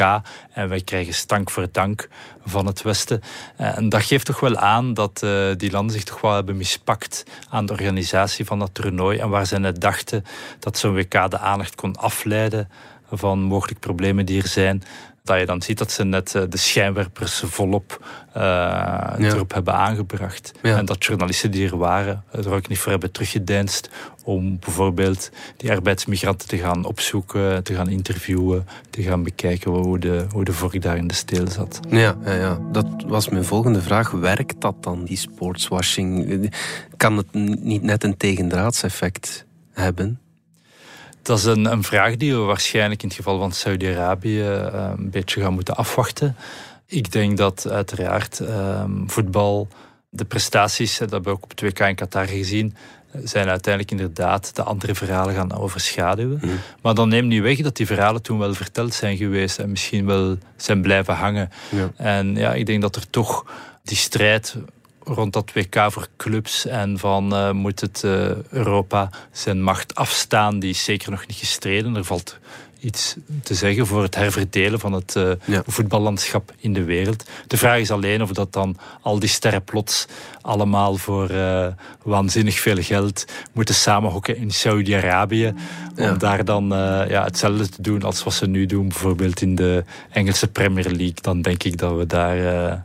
en 0.52 0.68
wij 0.68 0.80
krijgen 0.80 1.14
stank 1.14 1.50
voor 1.50 1.68
dank 1.72 2.08
van 2.44 2.66
het 2.66 2.82
Westen. 2.82 3.20
Eh, 3.56 3.76
en 3.76 3.88
dat 3.88 4.02
geeft 4.02 4.26
toch 4.26 4.40
wel 4.40 4.56
aan 4.56 4.94
dat 4.94 5.20
uh, 5.24 5.50
die 5.56 5.70
landen 5.70 5.94
zich 5.94 6.04
toch 6.04 6.20
wel 6.20 6.34
hebben 6.34 6.56
mispakt 6.56 7.24
aan 7.48 7.66
de 7.66 7.72
organisatie 7.72 8.44
van 8.44 8.58
dat 8.58 8.74
toernooi 8.74 9.18
en 9.18 9.28
waar 9.28 9.46
ze 9.46 9.58
net 9.58 9.80
dachten 9.80 10.24
dat 10.58 10.78
zo'n 10.78 10.94
WK 10.94 11.30
de 11.30 11.38
aandacht 11.38 11.74
kon 11.74 11.96
afleiden 11.96 12.68
van 13.10 13.38
mogelijk 13.38 13.80
problemen 13.80 14.26
die 14.26 14.42
er 14.42 14.48
zijn, 14.48 14.82
dat 15.24 15.38
je 15.38 15.46
dan 15.46 15.62
ziet 15.62 15.78
dat 15.78 15.92
ze 15.92 16.04
net 16.04 16.34
eh, 16.34 16.42
de 16.48 16.56
schijnwerpers 16.56 17.42
volop 17.46 18.06
uh, 18.36 19.14
erop 19.18 19.52
hebben 19.54 19.74
aangebracht. 19.74 20.52
En 20.62 20.84
dat 20.84 21.04
journalisten 21.04 21.50
die 21.50 21.68
er 21.68 21.76
waren 21.76 22.24
er 22.30 22.52
ook 22.52 22.68
niet 22.68 22.78
voor 22.78 22.90
hebben 22.90 23.12
teruggedeinst 23.12 23.90
om 24.24 24.58
bijvoorbeeld 24.58 25.30
die 25.56 25.70
arbeidsmigranten 25.70 26.48
te 26.48 26.58
gaan 26.58 26.84
opzoeken, 26.84 27.62
te 27.62 27.74
gaan 27.74 27.88
interviewen, 27.88 28.66
te 28.90 29.02
gaan 29.02 29.22
bekijken 29.22 29.70
hoe 29.70 29.98
de, 29.98 30.26
hoe 30.30 30.44
de 30.44 30.52
vork 30.52 30.82
daar 30.82 30.96
in 30.96 31.06
de 31.06 31.14
steel 31.14 31.48
zat. 31.48 31.80
Ja, 31.88 32.16
ja, 32.24 32.32
ja, 32.32 32.58
dat 32.72 32.86
was 33.06 33.28
mijn 33.28 33.44
volgende 33.44 33.82
vraag. 33.82 34.10
Werkt 34.10 34.60
dat 34.60 34.82
dan, 34.82 35.04
die 35.04 35.16
sportswashing? 35.16 36.50
Kan 36.96 37.16
het 37.16 37.32
niet 37.62 37.82
net 37.82 38.04
een 38.04 38.16
tegendraadseffect 38.16 39.46
hebben? 39.72 40.18
Dat 41.24 41.38
is 41.38 41.44
een, 41.44 41.64
een, 41.64 41.82
vraag 41.82 42.16
die 42.16 42.34
we 42.34 42.40
waarschijnlijk 42.40 43.02
in 43.02 43.08
het 43.08 43.16
geval 43.16 43.38
van 43.38 43.52
Saudi-Arabië 43.52 44.40
uh, 44.40 44.90
een 44.96 45.10
beetje 45.10 45.40
gaan 45.40 45.52
moeten 45.52 45.76
afwachten. 45.76 46.36
Ik 46.86 47.12
denk 47.12 47.36
dat 47.36 47.68
uiteraard 47.70 48.40
uh, 48.40 48.84
voetbal, 49.06 49.68
de 50.08 50.24
prestaties, 50.24 50.98
dat 50.98 51.10
hebben 51.10 51.32
we 51.32 51.38
ook 51.38 51.44
op 51.44 51.64
2K 51.64 51.88
in 51.88 51.94
Qatar 51.94 52.26
gezien, 52.26 52.76
zijn 53.22 53.48
uiteindelijk 53.48 53.92
inderdaad 53.92 54.56
de 54.56 54.62
andere 54.62 54.94
verhalen 54.94 55.34
gaan 55.34 55.58
overschaduwen. 55.58 56.38
Mhm. 56.42 56.54
Maar 56.82 56.94
dan 56.94 57.08
neemt 57.08 57.28
niet 57.28 57.42
weg 57.42 57.58
dat 57.58 57.76
die 57.76 57.86
verhalen 57.86 58.22
toen 58.22 58.38
wel 58.38 58.54
verteld 58.54 58.94
zijn 58.94 59.16
geweest 59.16 59.58
en 59.58 59.70
misschien 59.70 60.06
wel 60.06 60.36
zijn 60.56 60.82
blijven 60.82 61.14
hangen. 61.14 61.50
Ja. 61.70 61.90
En 61.96 62.36
ja, 62.36 62.54
ik 62.54 62.66
denk 62.66 62.82
dat 62.82 62.96
er 62.96 63.10
toch 63.10 63.44
die 63.82 63.96
strijd 63.96 64.56
rond 65.04 65.32
dat 65.32 65.52
WK 65.52 65.86
voor 65.88 66.08
clubs 66.16 66.66
en 66.66 66.98
van 66.98 67.34
uh, 67.34 67.50
moet 67.50 67.80
het 67.80 68.02
uh, 68.04 68.30
Europa 68.50 69.10
zijn 69.32 69.62
macht 69.62 69.94
afstaan, 69.94 70.58
die 70.58 70.70
is 70.70 70.84
zeker 70.84 71.10
nog 71.10 71.26
niet 71.26 71.36
gestreden. 71.36 71.96
Er 71.96 72.04
valt 72.04 72.38
iets 72.80 73.16
te 73.42 73.54
zeggen 73.54 73.86
voor 73.86 74.02
het 74.02 74.14
herverdelen 74.14 74.80
van 74.80 74.92
het 74.92 75.14
uh, 75.14 75.30
voetballandschap 75.66 76.52
in 76.58 76.72
de 76.72 76.84
wereld. 76.84 77.24
De 77.46 77.56
vraag 77.56 77.78
is 77.78 77.90
alleen 77.90 78.22
of 78.22 78.30
dat 78.30 78.52
dan 78.52 78.76
al 79.00 79.18
die 79.18 79.28
sterren 79.28 79.64
plots 79.64 80.06
allemaal 80.40 80.96
voor 80.96 81.30
waanzinnig 82.02 82.60
veel 82.60 82.82
geld 82.82 83.24
moeten 83.52 83.74
samenhokken 83.74 84.36
in 84.36 84.50
Saudi-Arabië. 84.50 85.54
Om 85.96 86.18
daar 86.18 86.44
dan 86.44 86.66
ja, 87.08 87.24
hetzelfde 87.24 87.68
te 87.68 87.82
doen 87.82 88.02
als 88.02 88.24
wat 88.24 88.34
ze 88.34 88.46
nu 88.46 88.66
doen, 88.66 88.88
bijvoorbeeld 88.88 89.40
in 89.40 89.54
de 89.54 89.84
Engelse 90.10 90.48
Premier 90.48 90.90
League. 90.90 91.20
Dan 91.20 91.42
denk 91.42 91.62
ik 91.62 91.78
dat 91.78 91.96
we 91.96 92.06
daar 92.06 92.84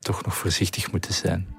toch 0.00 0.24
nog 0.24 0.36
voorzichtig 0.36 0.92
moeten 0.92 1.14
zijn. 1.14 1.53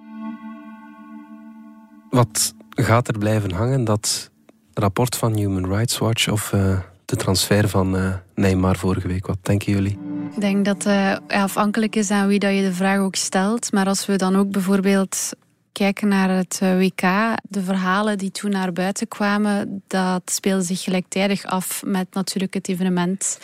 Wat 2.15 2.53
gaat 2.69 3.07
er 3.07 3.17
blijven 3.17 3.51
hangen? 3.51 3.83
Dat 3.83 4.31
rapport 4.73 5.15
van 5.15 5.35
Human 5.35 5.65
Rights 5.65 5.97
Watch 5.97 6.27
of 6.27 6.51
uh, 6.51 6.79
de 7.05 7.15
transfer 7.15 7.69
van 7.69 7.95
uh, 7.95 8.13
Neymar 8.35 8.77
vorige 8.77 9.07
week? 9.07 9.27
Wat 9.27 9.37
denken 9.41 9.73
jullie? 9.73 9.99
Ik 10.35 10.41
denk 10.41 10.65
dat 10.65 10.83
het 10.83 11.21
uh, 11.31 11.41
afhankelijk 11.41 11.95
is 11.95 12.11
aan 12.11 12.27
wie 12.27 12.39
dat 12.39 12.55
je 12.55 12.61
de 12.61 12.73
vraag 12.73 12.99
ook 12.99 13.15
stelt. 13.15 13.71
Maar 13.71 13.87
als 13.87 14.05
we 14.05 14.15
dan 14.15 14.35
ook 14.35 14.51
bijvoorbeeld 14.51 15.31
kijken 15.71 16.07
naar 16.07 16.29
het 16.29 16.59
WK, 16.59 17.01
de 17.43 17.61
verhalen 17.61 18.17
die 18.17 18.31
toen 18.31 18.51
naar 18.51 18.73
buiten 18.73 19.07
kwamen, 19.07 19.83
dat 19.87 20.21
speelde 20.25 20.63
zich 20.63 20.81
gelijktijdig 20.81 21.45
af 21.45 21.83
met 21.85 22.07
natuurlijk 22.13 22.53
het 22.53 22.69
evenement. 22.69 23.39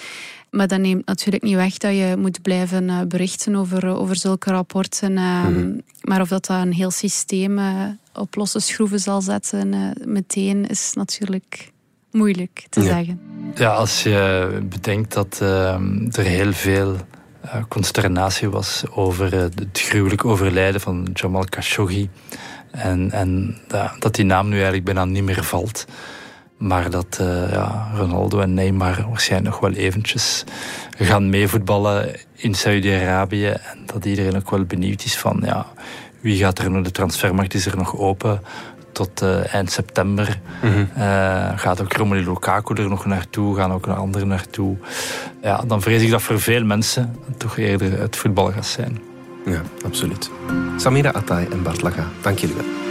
Maar 0.52 0.68
dat 0.68 0.80
neemt 0.80 1.06
natuurlijk 1.06 1.44
niet 1.44 1.56
weg 1.56 1.78
dat 1.78 1.92
je 1.92 2.16
moet 2.18 2.42
blijven 2.42 3.08
berichten 3.08 3.56
over, 3.56 3.86
over 3.86 4.16
zulke 4.16 4.52
rapporten. 4.52 5.14
Mm 5.14 5.82
Maar 6.02 6.22
of 6.22 6.28
dat, 6.28 6.46
dat 6.46 6.62
een 6.62 6.74
heel 6.74 6.92
systeem 6.92 7.60
op 8.14 8.36
losse 8.36 8.60
schroeven 8.60 9.00
zal 9.00 9.22
zetten 9.22 9.94
meteen 10.06 10.68
is 10.68 10.92
natuurlijk 10.94 11.72
moeilijk 12.12 12.66
te 12.70 12.82
zeggen. 12.82 13.20
Ja, 13.56 13.70
als 13.70 14.04
je 14.04 14.60
bedenkt 14.70 15.14
dat 15.14 15.40
uh, 15.42 15.74
er 16.12 16.26
heel 16.26 16.54
veel 16.54 16.96
uh, 17.46 17.56
consternatie 17.68 18.50
was 18.50 18.84
over 18.92 19.34
het 19.34 19.70
gruwelijk 19.74 20.26
overlijden 20.26 20.82
van 20.82 21.10
Jamal 21.14 21.46
Khashoggi. 21.46 22.10
En, 22.72 23.12
en 23.12 23.58
dat 24.00 24.16
die 24.16 24.26
naam 24.26 24.46
nu 24.46 24.54
eigenlijk 24.54 24.86
bijna 24.86 25.06
niet 25.06 25.24
meer 25.24 25.44
valt. 25.44 25.86
Maar 26.62 26.90
dat 26.90 27.20
ja, 27.52 27.92
Ronaldo 27.96 28.40
en 28.40 28.54
Neymar 28.54 29.06
waarschijnlijk 29.10 29.52
nog 29.52 29.60
wel 29.60 29.80
eventjes 29.80 30.44
gaan 30.98 31.30
meevoetballen 31.30 32.16
in 32.36 32.54
Saudi-Arabië. 32.54 33.48
En 33.48 33.80
dat 33.86 34.06
iedereen 34.06 34.36
ook 34.36 34.50
wel 34.50 34.66
benieuwd 34.66 35.04
is 35.04 35.18
van 35.18 35.42
ja, 35.46 35.66
wie 36.20 36.38
gaat 36.38 36.60
er 36.60 36.72
nu? 36.72 36.82
De 36.82 36.92
transfermarkt 36.92 37.54
is 37.54 37.66
er 37.66 37.78
nog 37.78 37.98
open 37.98 38.42
tot 38.92 39.22
uh, 39.22 39.54
eind 39.54 39.72
september. 39.72 40.40
Mm 40.62 40.72
-hmm. 40.72 40.90
uh, 40.98 41.50
gaat 41.56 41.82
ook 41.82 41.94
Romelu 41.94 42.24
Lukaku 42.24 42.74
er 42.76 42.90
nog 42.90 43.06
naartoe, 43.06 43.56
gaan 43.56 43.72
ook 43.72 43.86
naar 43.86 43.96
anderen 43.96 44.28
naartoe. 44.28 44.78
Ja, 45.42 45.64
dan 45.68 45.82
vrees 45.82 46.02
ik 46.02 46.12
dat 46.12 46.22
voor 46.22 46.40
veel 46.40 46.64
mensen 46.64 47.16
toch 47.38 47.58
eerder 47.58 48.00
het 48.00 48.16
voetbal 48.16 48.52
gaat 48.52 48.66
zijn. 48.66 49.00
Ja, 49.46 49.62
absoluut. 49.86 50.30
Samira 50.78 51.10
Atay 51.10 51.48
en 51.52 51.64
Bart 51.64 51.82
Laga, 51.82 52.06
dank 52.22 52.40
jullie 52.40 52.56
wel. 52.56 52.91